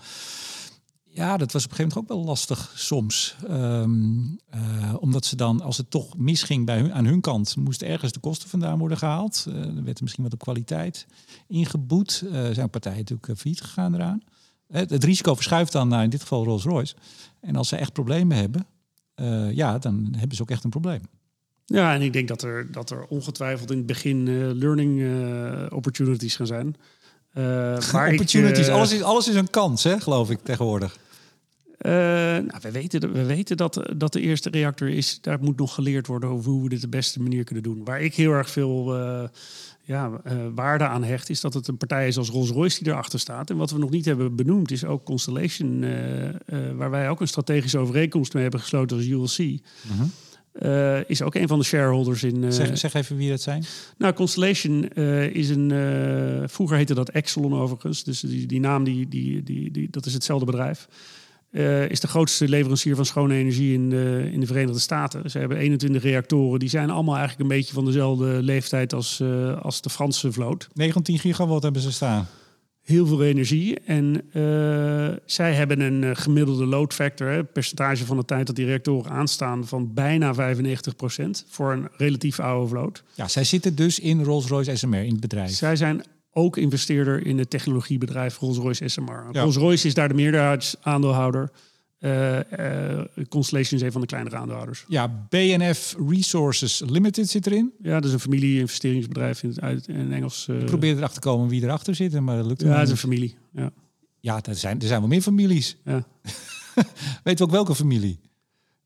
[1.21, 3.37] Ja, dat was op een gegeven moment ook wel lastig soms.
[3.49, 3.91] Ehm,
[4.51, 8.13] eh, omdat ze dan, als het toch misging bij hun, aan hun kant, moesten ergens
[8.13, 9.45] de kosten vandaan worden gehaald.
[9.49, 11.07] Eh er werd er misschien wat op kwaliteit
[11.47, 12.25] ingeboet.
[12.33, 14.23] Eh zijn partijen natuurlijk failliet gegaan eraan.
[14.67, 16.95] Het, het risico verschuift dan naar in dit geval Rolls-Royce.
[17.41, 18.67] En als ze echt problemen hebben,
[19.55, 21.01] ja, dan hebben ze ook echt een probleem.
[21.65, 24.25] Ja, en ik denk dat er, dat er ongetwijfeld in het begin
[24.59, 25.03] learning
[25.73, 26.77] opportunities gaan zijn.
[27.35, 30.99] Ik, Opportunities, alles, is, alles is een kans, hè, geloof ik tegenwoordig.
[31.81, 35.19] Eh, nou, we weten, dat- we weten dat, dat de eerste reactor is.
[35.21, 37.85] Daar moet nog geleerd worden over hoe we dit de beste manier kunnen doen.
[37.85, 39.29] Waar ik heel erg veel eh,
[39.83, 43.19] ja, eh, waarde aan hecht, is dat het een partij is als Rolls-Royce die erachter
[43.21, 43.51] staat.
[43.51, 45.85] En wat we nog niet hebben benoemd, is ook Constellation,
[46.77, 49.59] waar wij ook een strategische overeenkomst mee hebben gesloten als ULC.
[50.53, 52.53] Eh, is ook een van de shareholders in.
[52.53, 53.65] Zeg, zeg even wie dat zijn.
[53.99, 54.89] nou, Constellation
[55.33, 55.73] is een.
[56.49, 58.05] vroeger heette dat Exelon overigens.
[58.05, 60.89] Dus die, die naam, die, die, die, die, dat is hetzelfde bedrijf.
[61.51, 65.31] Eh, is de grootste leverancier van schone energie in de, in de Verenigde Staten.
[65.31, 66.59] Ze hebben 21 reactoren.
[66.59, 70.69] Die zijn allemaal eigenlijk een beetje van dezelfde leeftijd als, eh, als de Franse vloot.
[70.75, 72.27] 19 gigawatt hebben ze staan.
[72.83, 73.81] Heel veel energie.
[73.81, 78.67] En eh, zij hebben een gemiddelde load factor, hè, percentage van de tijd dat die
[78.67, 83.03] reactoren aanstaan, van bijna 95% voor een relatief oude vloot.
[83.15, 85.51] Ja, zij zitten dus in Rolls-Royce SMR, in het bedrijf.
[85.51, 86.03] Zij zijn
[86.33, 89.29] ook investeerder in het technologiebedrijf Rolls-Royce SMR.
[89.33, 89.41] Ja.
[89.41, 91.51] Rolls-Royce is daar de meerderheidsaandeelhouder.
[91.99, 94.85] Eh, eh, Constellation is een van de kleinere aandeelhouders.
[94.89, 97.73] Ja, BNF Resources Limited zit erin.
[97.83, 100.49] Ja, dat is een familie-investeringsbedrijf in het uit in Engels.
[100.49, 102.83] eh, Ik probeer erachter te komen wie erachter zit, maar dat lukt ja, me het
[102.85, 103.37] is een familie.
[103.53, 103.71] Ja.
[104.21, 105.77] Ja, er zijn, er zijn wel meer families.
[105.85, 106.07] Ja.
[107.25, 108.21] Weet je ook welke familie?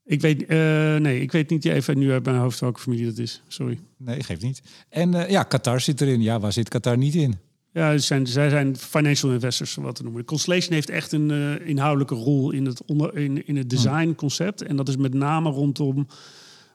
[0.05, 0.59] Ik weet, eh,
[0.97, 3.43] nee, ik weet niet even nu uit mijn hoofd welke familie dat is.
[3.49, 3.79] Sorry.
[3.97, 4.63] Nee, geeft niet.
[4.89, 6.23] En eh, ja, Qatar zit erin.
[6.23, 7.37] Ja, waar zit Qatar niet in?
[7.73, 10.25] Ja, zijn, zij zijn financial investors, wat te noemen.
[10.25, 14.63] Constellation heeft echt een uh, inhoudelijke rol in het, onder, in, in het designconcept.
[14.63, 16.07] En dat is met name rondom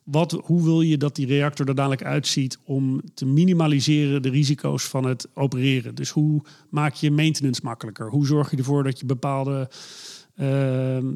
[0.04, 4.84] wat, hoe wil je dat die reactor er dadelijk uitziet om te minimaliseren de risico's
[4.84, 5.96] van het opereren.
[5.96, 8.10] Dus hoe maak je maintenance makkelijker?
[8.10, 9.70] Hoe zorg je ervoor dat je bepaalde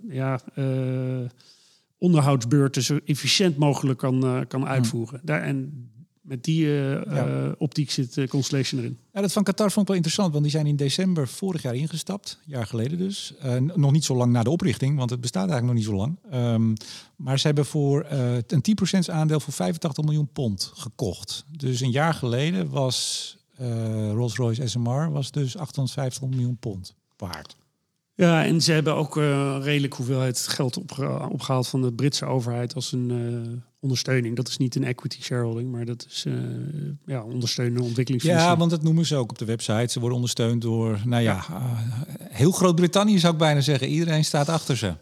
[0.10, 0.40] ja,
[2.04, 5.20] onderhoudsbeurten zo efficiënt mogelijk kan, uh, kan uitvoeren?
[5.24, 5.88] Daar, en
[6.22, 8.98] met die uh, optiek zit uh, Constellation erin.
[9.14, 11.76] Ja, dat van Qatar vond ik wel interessant, want die zijn in december vorig jaar
[11.76, 13.34] ingestapt, een jaar geleden dus.
[13.46, 15.96] Uh, nog niet zo lang na de oprichting, want het bestaat eigenlijk nog niet zo
[15.96, 16.44] lang.
[16.54, 16.74] Um,
[17.16, 18.06] maar ze hebben voor
[18.48, 18.64] een
[19.06, 21.46] 10% aandeel voor 85 miljoen pond gekocht.
[21.58, 23.38] Dus een jaar geleden was
[24.14, 27.56] Rolls-Royce SMR was dus 850 miljoen pond waard.
[28.16, 32.76] Ja, en ze hebben ook uh, redelijk hoeveelheid geld opge opgehaald van de Britse overheid
[32.76, 34.36] als een uh, ondersteuning.
[34.36, 36.34] Dat is niet een equity shareholding, maar dat is uh,
[37.06, 38.50] ja, ondersteunende ontwikkelingsfondsen.
[38.50, 39.92] Ja, want dat noemen ze ook op de website.
[39.92, 41.84] Ze worden ondersteund door, nou ja, ja.
[42.30, 43.88] heel Groot-Brittannië zou ik bijna zeggen.
[43.88, 44.94] Iedereen staat achter ze.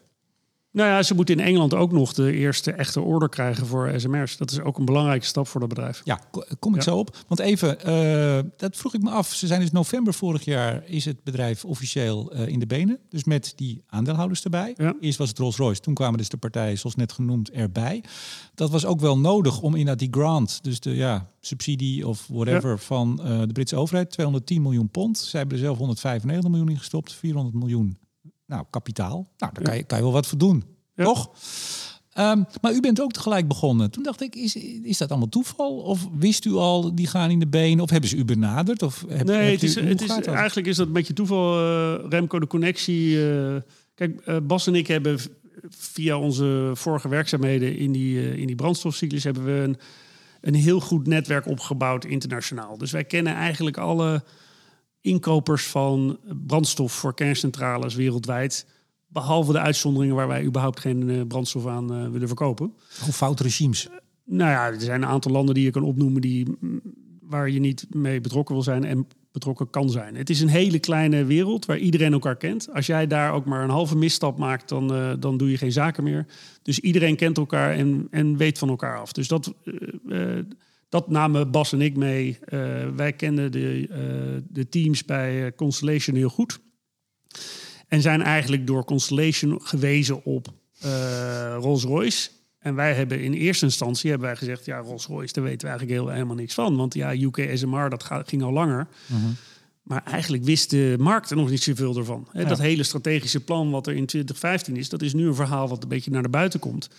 [0.74, 4.38] Nou ja, ze moeten in Engeland ook nog de eerste echte order krijgen voor SMR's.
[4.38, 6.01] Dat is ook een belangrijke stap voor dat bedrijf.
[6.03, 6.19] Ja,
[6.59, 6.91] kom ik ja.
[6.91, 7.17] zo op.
[7.28, 9.34] Want even, uh, dat vroeg ik me af.
[9.34, 12.99] Ze zijn dus november vorig jaar is het bedrijf officieel uh, in de benen.
[13.09, 14.74] Dus met die aandeelhouders erbij.
[14.78, 14.95] Ja.
[14.99, 18.03] Eerst was het Rolls-Royce, toen kwamen dus de partijen, zoals net genoemd, erbij.
[18.55, 22.69] Dat was ook wel nodig om inderdaad die grant, dus de ja, subsidie of whatever
[22.69, 22.78] ja.
[22.78, 25.17] van uh, de Britse overheid, 210 miljoen pond.
[25.17, 27.97] Zij hebben er zelf 195 miljoen in gestopt, 400 miljoen
[28.52, 29.28] nou, kapitaal.
[29.38, 30.64] Nou, daar kan je, kan je wel wat voor doen,
[30.95, 31.04] ja.
[31.04, 31.32] toch?
[32.18, 33.91] Um, maar u bent ook tegelijk begonnen.
[33.91, 35.78] Toen dacht ik, is, is dat allemaal toeval?
[35.78, 37.84] Of wist u al, die gaan in de benen?
[37.84, 38.82] Of hebben ze u benaderd?
[38.82, 41.60] Of heb, nee, het is, u, het is, eigenlijk is dat een beetje toeval.
[41.60, 43.16] Uh, Remco, de connectie.
[43.16, 43.56] Uh,
[43.95, 45.20] kijk, uh, Bas en ik hebben
[45.70, 49.24] via onze vorige werkzaamheden in die, in die brandstofcyclus...
[49.24, 49.78] hebben we een,
[50.41, 52.78] een heel goed netwerk opgebouwd internationaal.
[52.78, 54.24] Dus wij kennen eigenlijk alle
[55.02, 58.66] inkopers van brandstof voor kerncentrales wereldwijd.
[59.08, 62.74] Behalve de uitzonderingen waar wij überhaupt geen uh, brandstof aan uh, willen verkopen.
[63.04, 63.88] Hoe fout regimes?
[63.88, 63.93] Uh,
[64.26, 66.58] nou ja, er zijn een aantal landen die je kan opnoemen die,
[67.22, 70.16] waar je niet mee betrokken wil zijn en betrokken kan zijn.
[70.16, 72.74] Het is een hele kleine wereld waar iedereen elkaar kent.
[72.74, 76.04] Als jij daar ook maar een halve misstap maakt, dan, dan doe je geen zaken
[76.04, 76.26] meer.
[76.62, 79.12] Dus iedereen kent elkaar en, en weet van elkaar af.
[79.12, 79.54] Dus dat
[80.91, 82.39] dat namen Bas en ik mee.
[82.49, 82.59] Uh,
[82.95, 86.59] wij kenden de, uh, de teams bij Constellation heel goed.
[87.87, 90.47] En zijn eigenlijk door Constellation gewezen op
[90.85, 92.29] uh, Rolls-Royce.
[92.59, 94.65] En wij hebben in eerste instantie hebben wij gezegd...
[94.65, 96.77] ja, Rolls-Royce, daar weten we eigenlijk heel, helemaal niks van.
[96.77, 98.87] Want ja, UK SMR, dat gaat, ging al langer.
[99.07, 99.17] -huh.
[99.81, 102.27] Maar eigenlijk wist de markt er nog niet zoveel ervan.
[102.33, 102.43] Ja.
[102.43, 104.89] Dat hele strategische plan wat er in 2015 is...
[104.89, 106.89] dat is nu een verhaal wat een beetje naar de buiten komt.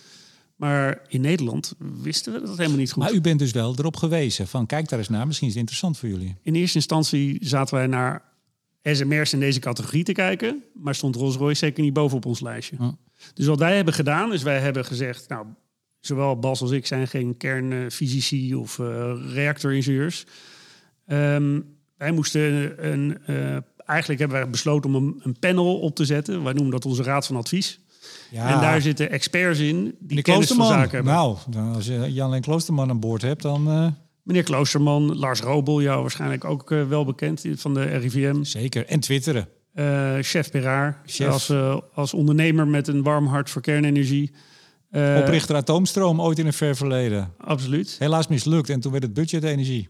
[0.55, 3.03] Maar in Nederland wisten we dat helemaal niet goed.
[3.03, 5.61] Maar u bent dus wel erop gewezen van kijk daar eens naar, misschien is het
[5.61, 6.35] interessant voor jullie.
[6.41, 8.23] In eerste instantie zaten wij naar
[8.83, 12.75] SMR's in deze categorie te kijken, maar stond Rolls-Royce zeker niet bovenop ons lijstje.
[12.79, 12.93] Oh.
[13.33, 15.45] Dus wat wij hebben gedaan, is wij hebben gezegd, nou,
[15.99, 20.25] zowel Bas als ik zijn geen kernfysici of uh, reactoringenieurs.
[21.07, 21.65] Um,
[21.97, 26.43] wij moesten een, uh, eigenlijk hebben wij besloten om een, een panel op te zetten.
[26.43, 27.79] Wij noemen dat onze raad van advies.
[28.33, 31.13] En daar zitten experts in die kennis van zaken hebben.
[31.13, 31.37] Nou,
[31.73, 33.67] als je Jan en Kloosterman aan boord hebt, dan...
[33.67, 33.87] Uh...
[34.23, 38.43] Meneer Kloosterman, Lars Robel, jou waarschijnlijk ook uh, wel bekend van de RIVM.
[38.43, 39.47] Zeker, en twitteren.
[39.75, 41.27] Uh, chef Peraar, chef.
[41.27, 41.53] Als,
[41.93, 44.31] als ondernemer met een warm hart voor kernenergie.
[44.91, 47.33] Oprichter Atoomstroom, ooit in een ver verleden.
[47.37, 47.95] Absoluut.
[47.99, 49.89] Helaas mislukt en toen werd het budget energie.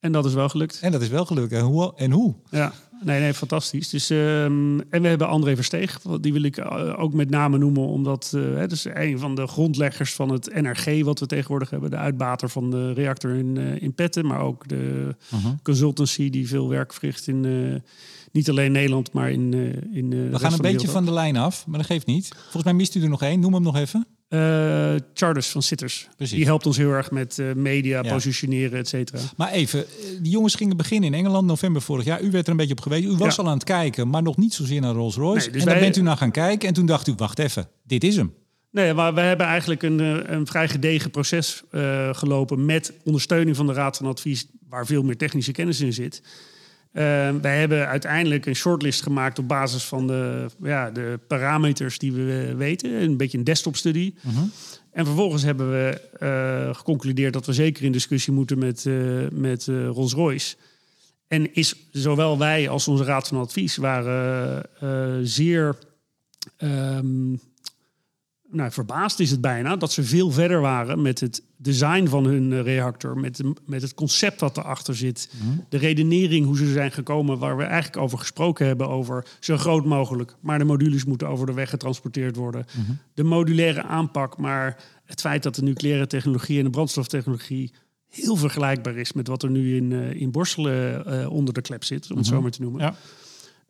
[0.00, 0.78] En dat is wel gelukt.
[0.82, 1.52] En dat is wel gelukt.
[1.52, 1.92] En hoe?
[1.96, 2.34] En hoe?
[2.50, 2.72] Ja,
[3.02, 3.88] nee, nee, fantastisch.
[3.88, 7.86] Dus, um, en we hebben André Versteeg, die wil ik uh, ook met name noemen,
[7.86, 11.90] omdat uh, het is een van de grondleggers van het NRG wat we tegenwoordig hebben.
[11.90, 15.46] De uitbater van de reactor in, uh, in Petten, maar ook de -huh.
[15.62, 17.82] consultancy die veel werk verricht in
[18.32, 19.54] niet alleen Nederland, maar in.
[19.92, 22.28] in we gaan een beetje van de lijn af, maar dat geeft niet.
[22.42, 23.40] Volgens mij mist u er nog één.
[23.40, 24.06] Noem hem nog even.
[24.32, 26.08] Uh, Charters van Sitters.
[26.16, 26.36] Precies.
[26.36, 28.12] Die helpt ons heel erg met uh, media, ja.
[28.12, 29.18] positioneren, et cetera.
[29.36, 29.84] Maar even,
[30.22, 32.22] die jongens gingen beginnen in Engeland november vorig jaar.
[32.22, 33.10] U werd er een beetje op gewezen.
[33.10, 33.42] U was ja.
[33.42, 35.44] al aan het kijken, maar nog niet zozeer naar Rolls-Royce.
[35.44, 35.84] Nee, dus en dan wij...
[35.84, 38.34] bent u naar gaan kijken en toen dacht u, wacht even, dit is hem.
[38.70, 39.98] Nee, maar we hebben eigenlijk een,
[40.34, 45.02] een vrij gedegen proces uh, gelopen met ondersteuning van de Raad van Advies, waar veel
[45.02, 46.22] meer technische kennis in zit.
[46.92, 47.02] Uh,
[47.42, 52.54] wij hebben uiteindelijk een shortlist gemaakt op basis van de, ja, de parameters die we
[52.56, 53.02] weten.
[53.02, 54.14] Een beetje een desktop-studie.
[54.26, 54.42] Uh -huh.
[54.92, 59.64] En vervolgens hebben we uh, geconcludeerd dat we zeker in discussie moeten met, uh, met
[59.66, 60.56] Rolls-Royce.
[61.28, 64.66] En is zowel wij als onze raad van advies waren
[65.26, 65.76] zeer
[66.58, 67.40] um,
[68.50, 72.52] nou, verbaasd is het bijna dat ze veel verder waren met het design van hun
[72.52, 75.30] eh, reactor, met, de- met het concept wat erachter zit,
[75.68, 79.84] de redenering hoe ze zijn gekomen, waar we eigenlijk over gesproken hebben, over zo groot
[79.84, 82.66] mogelijk, maar de modules moeten over de weg getransporteerd worden.
[83.14, 87.72] De modulaire aanpak, maar het feit dat de nucleaire technologie en de brandstoftechnologie
[88.08, 91.84] heel vergelijkbaar is met wat er nu in, eh, in Borselen eh, onder de klep
[91.84, 92.80] zit, om het zo maar te noemen.
[92.80, 92.94] Ja.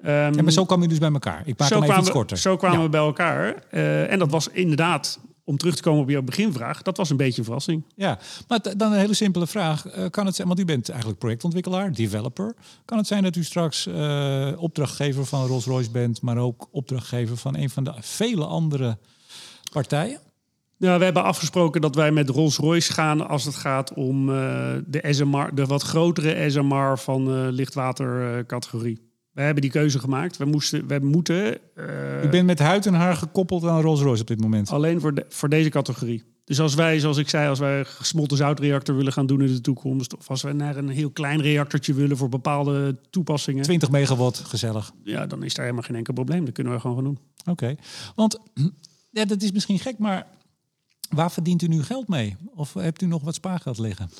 [0.03, 1.43] Ehm, Ja, maar zo kwam je dus bij elkaar.
[1.45, 2.37] Ik maak zo hem even kwamen, korter.
[2.37, 2.85] Zo kwamen Ja.
[2.85, 3.55] we bij elkaar.
[3.71, 7.17] Eh, en dat was inderdaad, om terug te komen op jouw beginvraag, dat was een
[7.17, 7.85] beetje een verrassing.
[7.97, 9.87] Ja, maar dan een hele simpele vraag.
[9.87, 12.55] Eh, kan het zijn, want u bent eigenlijk projectontwikkelaar, developer.
[12.85, 17.57] Kan het zijn dat u straks eh, opdrachtgever van Rolls-Royce bent, maar ook opdrachtgever van
[17.57, 18.99] een van de vele andere
[19.73, 20.19] partijen?
[20.79, 24.27] Nou, we hebben afgesproken dat wij met Rolls-Royce gaan als het gaat om
[24.87, 29.10] de SMR, de wat grotere SMR van lichtwatercategorie.
[29.33, 30.37] Wij hebben die keuze gemaakt.
[30.37, 34.27] We, moesten, we moeten eh, U bent met huid en haar gekoppeld aan Rolls-Royce op
[34.27, 34.71] dit moment.
[34.71, 36.25] alleen voor, de, voor deze categorie.
[36.45, 39.47] Dus als wij, zoals ik zei, als wij een gesmolten zoutreactor willen gaan doen in
[39.47, 43.91] de toekomst, of als we naar een heel klein reactortje willen voor bepaalde toepassingen, 20
[43.91, 44.93] megawatt, gezellig.
[45.05, 46.45] ja, dan is daar helemaal geen enkel probleem.
[46.45, 47.19] Dat kunnen we gewoon gaan doen.
[47.45, 47.75] Oké.
[48.15, 48.39] Want
[49.19, 50.27] ja, dat is misschien gek, maar
[51.09, 52.37] waar verdient u nu geld mee?
[52.55, 54.11] Of hebt u nog wat spaargeld liggen?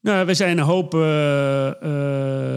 [0.00, 1.68] Nou, we zijn een hoop eh,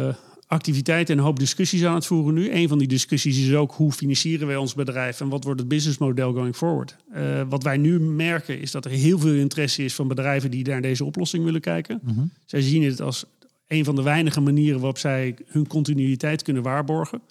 [0.08, 0.16] eh,
[0.50, 2.52] activiteiten en een hoop discussies aan het voeren nu.
[2.52, 5.70] Een van die discussies is ook hoe financieren wij ons bedrijf en wat wordt het
[5.70, 6.96] businessmodel going forward.
[7.12, 10.68] Eh, wat wij nu merken is dat er heel veel interesse is van bedrijven die
[10.68, 12.02] naar deze oplossing willen kijken.
[12.46, 13.26] Zij zien het als
[13.68, 17.22] een van de weinige manieren waarop zij hun continuïteit kunnen waarborgen.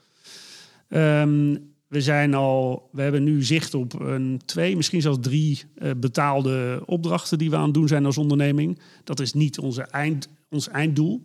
[0.88, 1.56] Ehm,
[1.88, 6.82] we zijn al, we hebben nu zicht op een twee, misschien zelfs drie eh, betaalde
[6.86, 8.78] opdrachten die we aan het doen zijn als onderneming.
[9.04, 11.24] Dat is niet onze eind, ons einddoel.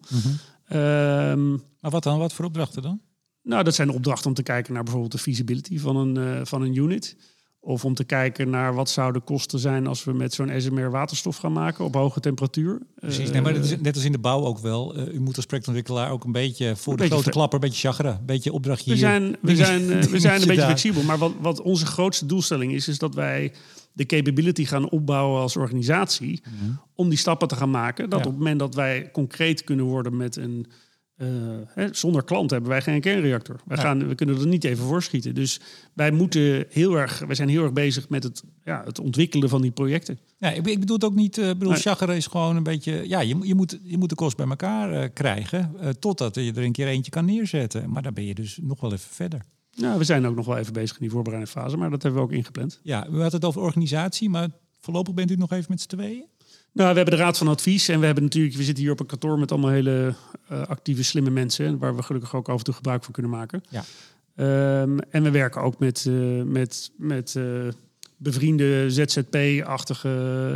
[0.68, 2.18] Ehm, Maar wat dan?
[2.20, 3.02] Wat voor opdrachten dan?
[3.42, 6.62] nou, dat zijn opdrachten om te kijken naar bijvoorbeeld de feasibility van een, eh, van
[6.62, 7.16] een unit.
[7.60, 10.92] Of om te kijken naar wat zouden de kosten zijn als we met zo'n SMR
[10.92, 12.82] waterstof gaan maken op hoge temperatuur.
[12.96, 13.26] Precies.
[13.28, 14.96] Eh, Nee, maar dat is net als in de bouw ook wel.
[14.96, 17.88] Eh, u moet als projectontwikkelaar ook een beetje voor de beetje grote klapper, een beetje
[17.88, 18.12] chagren.
[18.20, 19.06] Een beetje opdrachtje We hier.
[19.06, 20.66] zijn, we zijn, eh, we zijn een beetje daar.
[20.66, 21.04] flexibel.
[21.04, 23.54] Maar wat, wat onze grootste doelstelling is, is dat wij
[23.94, 26.44] de capability gaan opbouwen als organisatie.
[26.96, 28.10] Om die stappen te gaan maken.
[28.10, 28.26] Dat Ja.
[28.26, 30.66] op het moment dat wij concreet kunnen worden met een.
[31.14, 31.28] eh,
[31.68, 33.56] hè, zonder klant hebben wij geen kernreactor.
[33.66, 33.84] Wij Ja.
[33.84, 35.36] gaan, we kunnen er niet even voor schieten.
[35.36, 35.60] Dus
[35.94, 39.62] wij moeten heel erg, wij zijn heel erg bezig met het, ja, het ontwikkelen van
[39.62, 40.20] die projecten.
[40.38, 41.38] Ja, ik, ik bedoel het ook niet.
[41.38, 41.74] eh, Ik bedoel,
[42.08, 42.16] Nee.
[42.18, 43.08] is gewoon een beetje.
[43.08, 45.76] Ja, je, moet- je, moet, je moet de kost bij elkaar eh, krijgen.
[46.00, 47.90] totdat je er een keer eentje kan neerzetten.
[47.90, 49.42] Maar dan ben je dus nog wel even verder.
[49.76, 52.22] Nou, we zijn ook nog wel even bezig in die voorbereidende fase, maar dat hebben
[52.22, 52.80] we ook ingepland.
[52.84, 54.50] Ja, u had het over organisatie, maar
[54.80, 56.26] voorlopig bent u nog even met z'n tweeën.
[56.72, 59.00] Nou, we hebben de Raad van Advies en we hebben natuurlijk, we zitten hier op
[59.00, 60.16] een kantoor met allemaal hele
[60.48, 63.64] eh, actieve, slimme mensen, waar we gelukkig ook af en toe gebruik van kunnen maken.
[63.70, 63.84] Ja.
[64.36, 67.68] Ehm, en we werken ook met, eh, met, met eh,
[68.24, 70.10] bevriende ZZP-achtige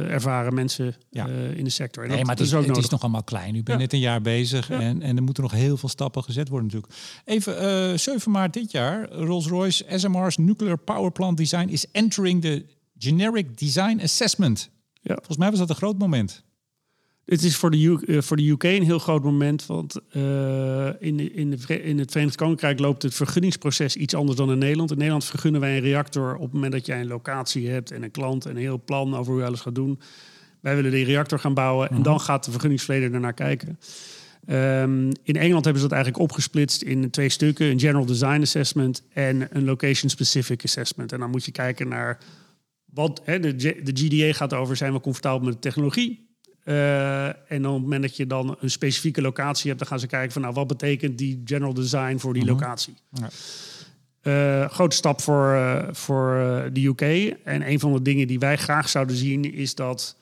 [0.10, 1.28] ervaren mensen Ja.
[1.28, 2.04] eh, in de sector.
[2.04, 2.84] En Nee, dat, maar het is, ook het nodig.
[2.84, 3.50] is nog allemaal klein.
[3.56, 3.78] U bent Ja.
[3.78, 4.80] net een jaar bezig Ja.
[4.80, 6.94] en, en er moeten nog heel veel stappen gezet worden natuurlijk.
[7.26, 7.60] Even,
[7.92, 12.66] eh 7 maart dit jaar, Rolls-Royce SMR's Nuclear Power Plant Design is entering the
[12.98, 14.70] Generic Design Assessment.
[15.02, 15.14] Ja.
[15.16, 16.44] Volgens mij was dat een groot moment.
[17.28, 20.22] Het is voor de, U- eh, voor de UK een heel groot moment, want eh,
[21.00, 24.58] in, de- in, de, in het Verenigd Koninkrijk loopt het vergunningsproces iets anders dan in
[24.58, 24.92] Nederland.
[24.92, 28.04] In Nederland vergunnen wij een reactor op het moment dat jij een locatie hebt en
[28.04, 30.00] een klant en een heel plan over hoe je alles gaat doen.
[30.62, 33.80] Wij willen die reactor gaan bouwen en dan gaat de vergunningsverlener ernaar kijken.
[34.46, 39.04] Ehm, in Engeland hebben ze dat eigenlijk opgesplitst in twee stukken: een General Design Assessment
[39.14, 41.12] en een Location Specific Assessment.
[41.12, 42.18] En dan moet je kijken naar
[42.86, 46.26] wat hè, de, G- de GDA gaat over: zijn we comfortabel met de technologie?
[46.68, 50.08] Eh, en op het moment dat je dan een specifieke locatie hebt, dan gaan ze
[50.08, 52.94] kijken van nou, wat betekent die general design voor die locatie.
[53.12, 53.30] Ja.
[54.22, 56.36] Eh, grote stap voor, eh, voor
[56.74, 57.02] de UK.
[57.44, 60.18] En een van de dingen die wij graag zouden zien is dat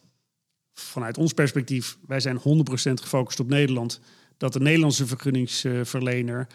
[0.74, 4.00] vanuit ons perspectief, wij zijn 100% gefocust op Nederland,
[4.38, 6.48] dat de Nederlandse vergunningsverlener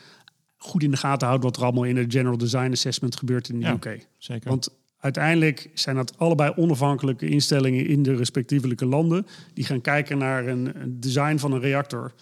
[0.56, 3.60] goed in de gaten houdt wat er allemaal in het General Design Assessment gebeurt in
[3.60, 3.72] de Ja.
[3.72, 4.06] UK.
[4.18, 4.48] Zeker.
[4.48, 4.70] Want
[5.00, 9.26] uiteindelijk zijn dat allebei onafhankelijke instellingen in de respectievelijke landen.
[9.54, 12.12] Die gaan kijken naar een, een design van een reactor.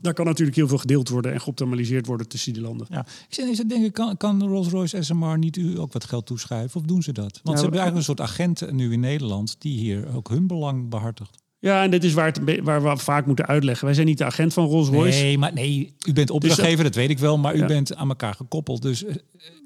[0.00, 2.86] Daar kan natuurlijk heel veel gedeeld worden en geoptimaliseerd worden tussen die landen.
[2.90, 3.00] ja.
[3.28, 6.80] Ik zit- denken, kan, kan Rolls-Royce SMR niet u ook wat geld toeschuiven?
[6.80, 7.40] Of doen ze dat?
[7.42, 10.28] Want Ja, ze hebben we- eigenlijk een soort agent nu in Nederland die hier ook
[10.28, 11.41] hun belang behartigt.
[11.62, 13.84] Ja, en dit is waar, het, waar we vaak moeten uitleggen.
[13.84, 15.22] Wij zijn niet de agent van Rolls-Royce.
[15.22, 17.66] Nee, maar nee, u bent opdrachtgever, dat weet ik wel, maar u Ja.
[17.66, 18.82] bent aan elkaar gekoppeld.
[18.82, 19.14] Dus eh,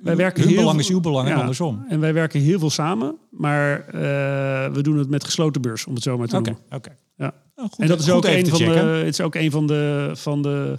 [0.02, 1.84] Wij werken hun heel belang is uw belang en andersom.
[1.88, 5.94] En wij werken heel veel samen, maar eh, we doen het met gesloten beurs, om
[5.94, 6.66] het zo maar te Oké, noemen.
[6.76, 6.96] oké.
[7.16, 7.34] Ja.
[7.56, 10.10] Nou, goed, en dat is ook een van de, het is ook een van de,
[10.14, 10.78] van de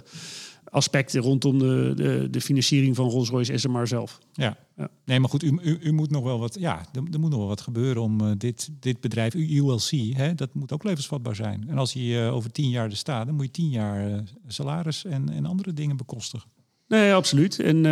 [0.70, 4.18] aspecten rondom de, de, de financiering van Rolls-Royce SMR zelf.
[4.32, 4.56] Ja.
[4.78, 4.88] Ja.
[5.04, 7.38] nee, maar goed, u, u, u moet nog wel wat, ja, er, er moet nog
[7.38, 11.64] wel wat gebeuren om eh, dit, dit bedrijf, ULC, hè, dat moet ook levensvatbaar zijn.
[11.68, 14.18] En als hij eh, over tien jaar er staat, dan moet je tien jaar eh,
[14.46, 16.48] salaris en, en andere dingen bekostigen.
[16.88, 17.60] Nee, absoluut.
[17.60, 17.82] En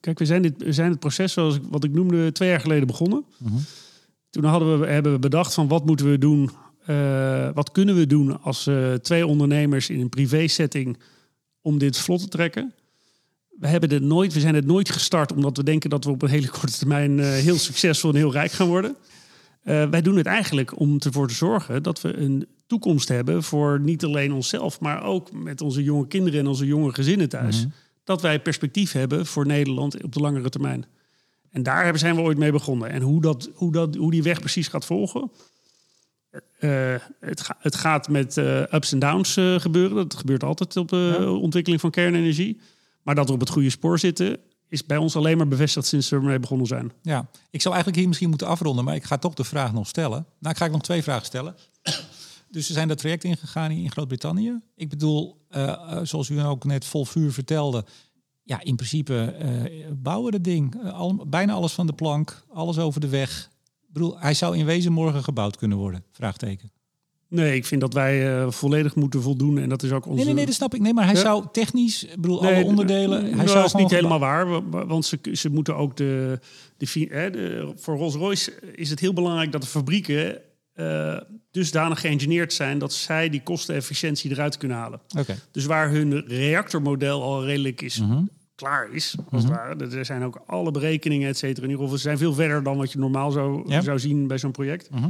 [0.00, 2.60] kijk, we zijn, dit, we zijn het proces, zoals ik, wat ik noemde, twee jaar
[2.60, 3.24] geleden begonnen.
[3.38, 3.54] Mhm.
[4.30, 6.50] Toen hadden we, hebben we bedacht van wat moeten we doen,
[7.54, 8.70] wat kunnen we doen als
[9.02, 10.98] twee ondernemers in een privé setting
[11.66, 12.72] om dit vlot te trekken.
[13.58, 16.22] We, hebben het nooit, we zijn het nooit gestart omdat we denken dat we op
[16.22, 18.96] een hele korte termijn eh, heel succesvol en heel rijk gaan worden.
[19.62, 23.80] Eh, wij doen het eigenlijk om ervoor te zorgen dat we een toekomst hebben voor
[23.80, 27.60] niet alleen onszelf, maar ook met onze jonge kinderen en onze jonge gezinnen thuis.
[27.60, 27.68] Mhm.
[28.04, 30.84] Dat wij perspectief hebben voor Nederland op de langere termijn.
[31.50, 32.90] En daar zijn we ooit mee begonnen.
[32.90, 35.30] En hoe, dat, hoe, dat, hoe die weg precies gaat volgen.
[36.58, 39.96] Eh, het, ga- het gaat met eh, ups en downs eh, gebeuren.
[39.96, 41.30] Dat gebeurt altijd op de Ja.
[41.30, 42.60] ontwikkeling van kernenergie.
[43.02, 44.36] Maar dat we op het goede spoor zitten,
[44.68, 46.92] is bij ons alleen maar bevestigd sinds we ermee begonnen zijn.
[47.02, 49.86] Ja, ik zou eigenlijk hier misschien moeten afronden, maar ik ga toch de vraag nog
[49.88, 50.26] stellen.
[50.40, 51.54] Nou, ik ga ik nog twee vragen stellen.
[52.50, 54.60] Dus we zijn dat traject ingegaan in Groot-Brittannië.
[54.76, 55.46] Ik bedoel,
[56.02, 57.84] zoals u ook net vol vuur vertelde,
[58.42, 59.34] ja, in principe
[60.02, 60.90] bouwen we dat ding.
[60.92, 63.50] Al, bijna alles van de plank, alles over de weg.
[63.96, 66.04] Bedoel, hij zou in wezen morgen gebouwd kunnen worden?
[66.12, 66.70] Vraagteken.
[67.28, 69.58] Nee, ik vind dat wij eh, volledig moeten voldoen.
[69.58, 70.16] En dat is ook onze...
[70.16, 70.80] Nee, nee, nee, dat snap ik.
[70.80, 71.20] Nee, maar hij Ja.
[71.20, 73.08] zou technisch, ik bedoel, Nee, alle onderdelen.
[73.22, 75.76] nou, Hij dat zou is gewoon niet helemaal waar, wa- wa- want ze, ze moeten
[75.76, 76.38] ook de,
[76.76, 80.40] de, fi- hè, de voor Rolls-Royce is het heel belangrijk dat de fabrieken
[80.72, 81.16] eh,
[81.50, 85.00] dusdanig geëngineerd zijn dat zij die kostenefficiëntie eruit kunnen halen.
[85.18, 85.36] Oké.
[85.50, 88.22] Dus waar hun reactormodel al redelijk is Mhm.
[88.56, 89.96] Klaar is, als het ware.
[89.96, 91.64] Er zijn ook alle berekeningen, et cetera.
[91.64, 94.38] In ieder geval, ze zijn veel verder dan wat je normaal zou, zou zien bij
[94.38, 94.90] zo'n project.
[94.90, 95.08] Mhm.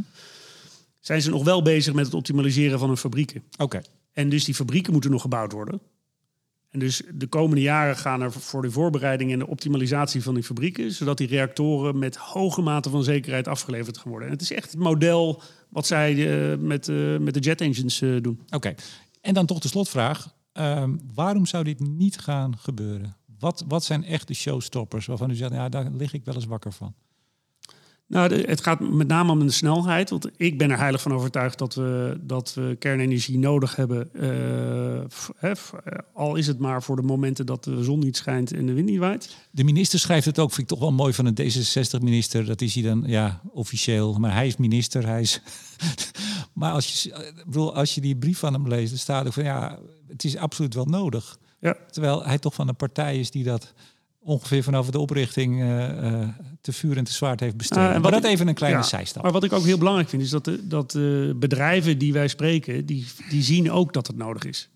[1.01, 3.43] Zijn ze nog wel bezig met het optimaliseren van hun fabrieken.
[3.59, 3.81] Oké.
[4.13, 5.81] En dus die fabrieken moeten nog gebouwd worden.
[6.71, 10.43] En dus de komende jaren gaan er voor de voorbereiding en de optimalisatie van die
[10.43, 14.29] fabrieken, zodat die reactoren met hoge mate van zekerheid afgeleverd gaan worden.
[14.29, 18.01] En het is echt het model wat zij eh, met, eh, met de jet engines
[18.01, 18.41] eh, doen.
[18.51, 18.75] Oké.
[19.21, 20.35] En dan toch de slotvraag.
[20.53, 23.17] Ehm, waarom zou dit niet gaan gebeuren?
[23.47, 26.45] Wat, wat zijn echt de showstoppers waarvan u zegt, ja, daar lig ik wel eens
[26.47, 26.95] wakker van?
[28.09, 30.11] Nou, het gaat met name om de snelheid.
[30.11, 34.13] Want ik ben er heilig van overtuigd dat we, dat we kernenergie nodig hebben.
[34.15, 37.99] eh, f- hè, f- eh, al is het maar voor de momenten dat de zon
[37.99, 39.37] niet schijnt en de wind niet waait.
[39.51, 42.45] De minister schrijft het ook, vind ik toch wel mooi van een D66-minister.
[42.45, 44.13] Dat is hij dan, ja, officieel.
[44.19, 45.41] Maar hij is minister, hij is...
[46.61, 49.33] maar als je, ik bedoel, als je die brief van hem leest, dan staat er
[49.33, 49.79] van, ja,
[50.09, 51.39] het is absoluut wel nodig.
[51.59, 51.77] Ja.
[51.91, 53.73] Terwijl hij toch van een partij is die dat
[54.19, 56.29] ongeveer vanaf de oprichting eh, eh,
[56.61, 57.89] te vuur en te zwaard heeft bestreden.
[57.89, 59.23] Ah, en maar wat dat ik- even een kleine Ja, zijstap.
[59.23, 62.29] Maar wat ik ook heel belangrijk vind, is dat de, dat de bedrijven die wij
[62.29, 64.71] spreken, die, die zien ook dat het nodig is.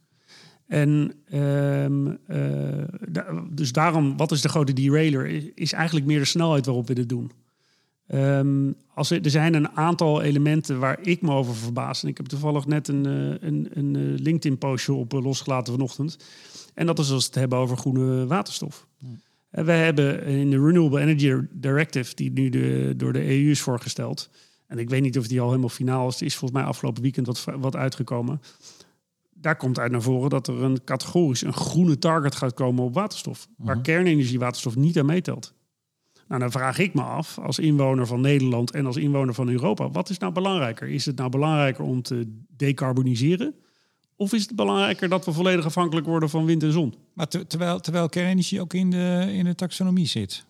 [0.67, 5.27] En ehm, eh, da- dus daarom, wat is de grote derailer?
[5.27, 7.31] Is, is eigenlijk meer de snelheid waarop we dit doen.
[8.11, 12.03] Ehm, als er, er zijn een aantal elementen waar ik me over verbaas.
[12.03, 16.19] En ik heb toevallig net een, eh, een, een eh, LinkedIn-postje op eh, losgelaten vanochtend.
[16.75, 18.87] En dat is als we het hebben over groene waterstof.
[19.51, 23.61] En wij hebben in de Renewable Energy Directive, die nu de, door de EU is
[23.61, 24.31] voorgesteld.
[24.67, 26.15] En ik weet niet of die al helemaal finaal is.
[26.15, 28.41] Het is volgens mij afgelopen weekend wat, wat uitgekomen.
[29.35, 32.95] Daar komt uit naar voren dat er een categorisch een groene target gaat komen op
[32.95, 33.49] waterstof.
[33.57, 35.55] Waar kernenergie waterstof niet aan meetelt.
[36.31, 39.91] Nou, dan vraag ik me af, als inwoner van Nederland en als inwoner van Europa,
[39.91, 40.89] wat is nou belangrijker?
[40.89, 43.55] Is het nou belangrijker om te decarboniseren?
[44.17, 46.95] Of is het belangrijker dat we volledig afhankelijk worden van wind en zon?
[47.13, 50.45] Maar ter- terwijl, terwijl kernenergie ook in de, in de taxonomie zit.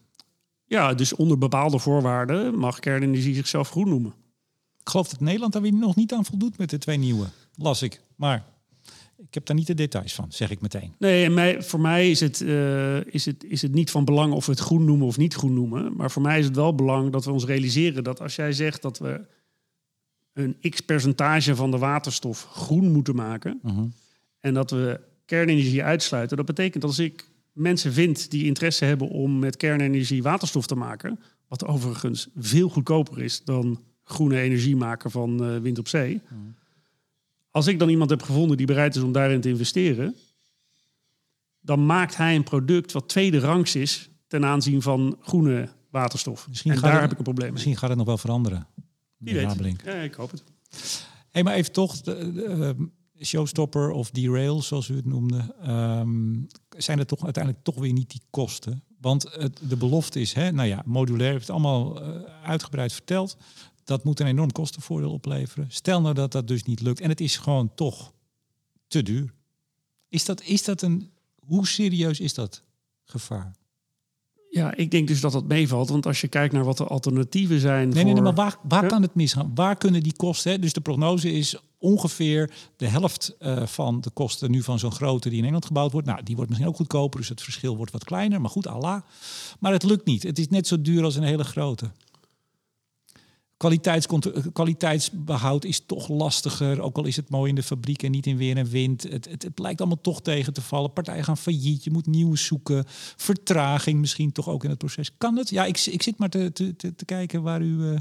[0.65, 4.15] Ja, dus onder bepaalde voorwaarden mag kernenergie zichzelf groen noemen.
[4.81, 7.27] Ik geloof dat Nederland daar weer nog niet aan voldoet met de twee nieuwe.
[7.55, 8.01] Las ik.
[8.17, 8.45] Maar
[9.27, 10.95] ik heb daar niet de details van, zeg ik meteen.
[10.99, 14.33] Nee, en mij, voor mij is het, eh, is, het, is het niet van belang
[14.33, 15.97] of we het groen noemen of niet groen noemen.
[15.97, 18.83] Maar voor mij is het wel belang dat we ons realiseren dat als jij zegt
[18.83, 19.21] dat we
[20.33, 23.61] een x percentage van de waterstof groen moeten maken.
[24.41, 26.37] En dat we kernenergie uitsluiten.
[26.37, 30.75] Dat betekent dat als ik mensen vind die interesse hebben om met kernenergie waterstof te
[30.75, 31.21] maken.
[31.49, 36.21] Wat overigens veel goedkoper is dan groene energie maken van eh, wind op zee.
[37.51, 40.17] Als ik dan iemand heb gevonden die bereid is om daarin te investeren.
[41.61, 46.49] Dan maakt hij een product wat tweede rangs is ten aanzien van groene waterstof.
[46.49, 47.53] Misschien en daar het- heb ik een probleem mee.
[47.55, 48.67] Misschien gaat het nog wel veranderen.
[48.75, 49.83] Wie meneer weet.
[49.85, 50.43] Ja, ik hoop het.
[51.31, 52.45] Hey, maar even toch, de, de,
[53.19, 55.55] eh, showstopper of derail, zoals u het noemde.
[55.63, 56.35] ehm,
[56.77, 58.85] zijn er toch uiteindelijk toch weer niet die kosten?
[59.01, 63.37] Want het, de belofte is, hè, nou ja, modulair, heeft het allemaal eh, uitgebreid verteld.
[63.91, 65.67] Dat moet een enorm kostenvoordeel opleveren.
[65.69, 68.13] Stel nou dat dat dus niet lukt en het is gewoon toch
[68.89, 69.33] te duur.
[70.09, 71.11] Is dat, is dat een,
[71.47, 72.63] hoe serieus is dat
[73.05, 73.55] gevaar?
[74.51, 75.89] Ja, ik denk dus dat dat meevalt.
[75.89, 77.89] Want als je kijkt naar wat de alternatieven zijn.
[77.89, 78.05] Nee, voor...
[78.05, 78.89] nee, nee, maar waar, waar Ja.
[78.89, 79.51] kan het misgaan?
[79.55, 80.53] Waar kunnen die kosten?
[80.53, 80.59] Hè?
[80.59, 85.29] Dus de prognose is ongeveer de helft eh, van de kosten nu van zo'n grote
[85.29, 86.07] die in Engeland gebouwd wordt.
[86.07, 88.41] Nou, die wordt misschien ook goedkoper, dus het verschil wordt wat kleiner.
[88.41, 89.03] Maar goed, Allah.
[89.59, 90.23] Maar het lukt niet.
[90.23, 91.91] Het is net zo duur als een hele grote.
[93.61, 98.27] Kwaliteitskont- kwaliteitsbehoud is toch lastiger, ook al is het mooi in de fabriek en niet
[98.27, 99.03] in weer en wind.
[99.03, 100.93] Het, het, het lijkt allemaal toch tegen te vallen.
[100.93, 102.85] Partijen gaan failliet, je moet nieuwe zoeken.
[103.17, 105.11] Vertraging misschien toch ook in het proces.
[105.19, 105.51] Kan het?
[105.51, 107.99] Ja, ik, ik zit maar te, te, te, kijken waar u eh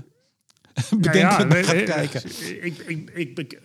[0.99, 2.21] bedenkelijk nee, gaat kijken.
[2.61, 3.59] Ik, ik, ik, ik,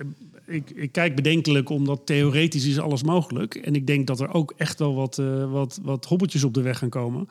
[0.46, 3.54] ik, ik kijk bedenkelijk omdat theoretisch is alles mogelijk.
[3.54, 6.62] En ik denk dat er ook echt wel wat, eh, wat, wat hobbeltjes op de
[6.62, 7.28] weg gaan komen.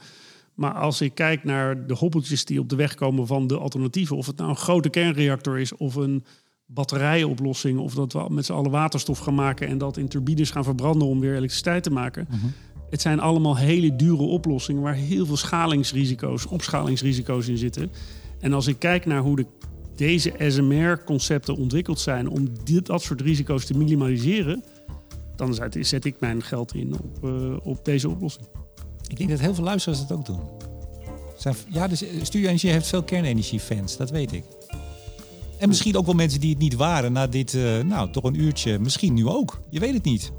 [0.55, 4.17] Maar als ik kijk naar de hobbeltjes die op de weg komen van de alternatieven,
[4.17, 6.23] of het nou een grote kernreactor is of een
[6.65, 10.63] batterijoplossing, of dat we met z'n allen waterstof gaan maken en dat in turbines gaan
[10.63, 12.27] verbranden om weer elektriciteit te maken.
[12.89, 17.91] Het zijn allemaal hele dure oplossingen waar heel veel schalingsrisico's, opschalingsrisico's in zitten.
[18.39, 19.45] En als ik kijk naar hoe de,
[19.95, 24.63] deze SMR-concepten ontwikkeld zijn om dit, dat soort risico's te minimaliseren,
[25.35, 28.47] dan zet, zet ik mijn geld in op, eh, op deze oplossing.
[29.13, 30.39] Ik denk dat heel veel luisteraars dat ook doen.
[31.37, 34.43] Zijn, ja, dus Studio Energie heeft veel kernenergie-fans, dat weet ik.
[35.57, 38.39] En misschien ook wel mensen die het niet waren na dit, eh, nou, toch een
[38.39, 38.79] uurtje.
[38.79, 39.59] Misschien nu ook.
[39.69, 40.31] Je weet het niet.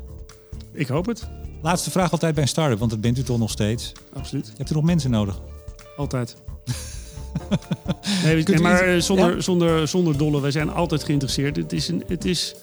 [0.72, 1.28] Ik hoop het,
[1.62, 3.92] Laatste vraag altijd bij een start-up, want dat bent u toch nog steeds.
[4.12, 4.46] absoluut.
[4.46, 5.40] Je hebt er nog mensen nodig.
[5.96, 6.36] Altijd.
[8.24, 9.40] nee, u maar eh, zonder, ja?
[9.40, 11.56] zonder, zonder dolle, wij zijn altijd geïnteresseerd.
[11.56, 12.54] Het is, een, het is,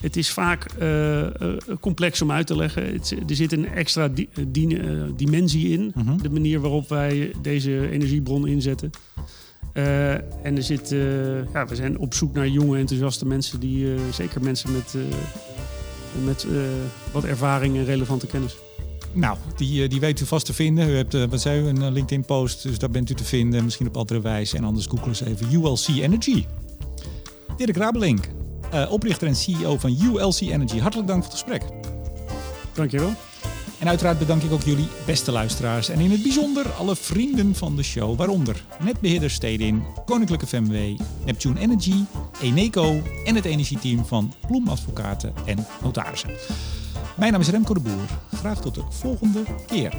[0.00, 1.32] het is vaak eh, eh,
[1.80, 2.92] complex om uit te leggen.
[2.92, 4.80] Het, er zit een extra di- eh, di-
[5.16, 6.16] dimensie in, Mhm.
[6.22, 8.90] de manier waarop wij deze energiebron inzetten.
[10.42, 10.88] En er zit,
[11.52, 14.94] ja, we zijn op zoek naar jonge, enthousiaste mensen, die, zeker mensen met,
[16.24, 16.46] met
[17.12, 18.56] wat ervaring en relevante kennis.
[19.12, 20.88] Nou, die, die weet u vast te vinden.
[20.88, 23.64] U hebt, wat zei u, een LinkedIn-post, dus daar bent u te vinden.
[23.64, 24.56] Misschien op andere wijze.
[24.56, 26.44] En anders google eens even ULC Energy.
[27.56, 28.28] Dirk Rabelink,
[28.70, 30.78] eh, oprichter en CEO van ULC Energy.
[30.78, 31.62] Hartelijk dank voor het gesprek.
[32.72, 33.12] Dankjewel.
[33.78, 35.88] En uiteraard bedank ik ook jullie beste luisteraars.
[35.88, 38.16] En in het bijzonder alle vrienden van de show.
[38.16, 42.04] Waaronder netbeheerder Stedin, Koninklijke FMW, Neptune Energy,
[42.42, 46.30] Eneco en het energieteam van Bloem Advocaten en Notarissen.
[47.16, 48.08] Mijn naam is Remco de Boer.
[48.34, 49.94] Graag tot de volgende keer.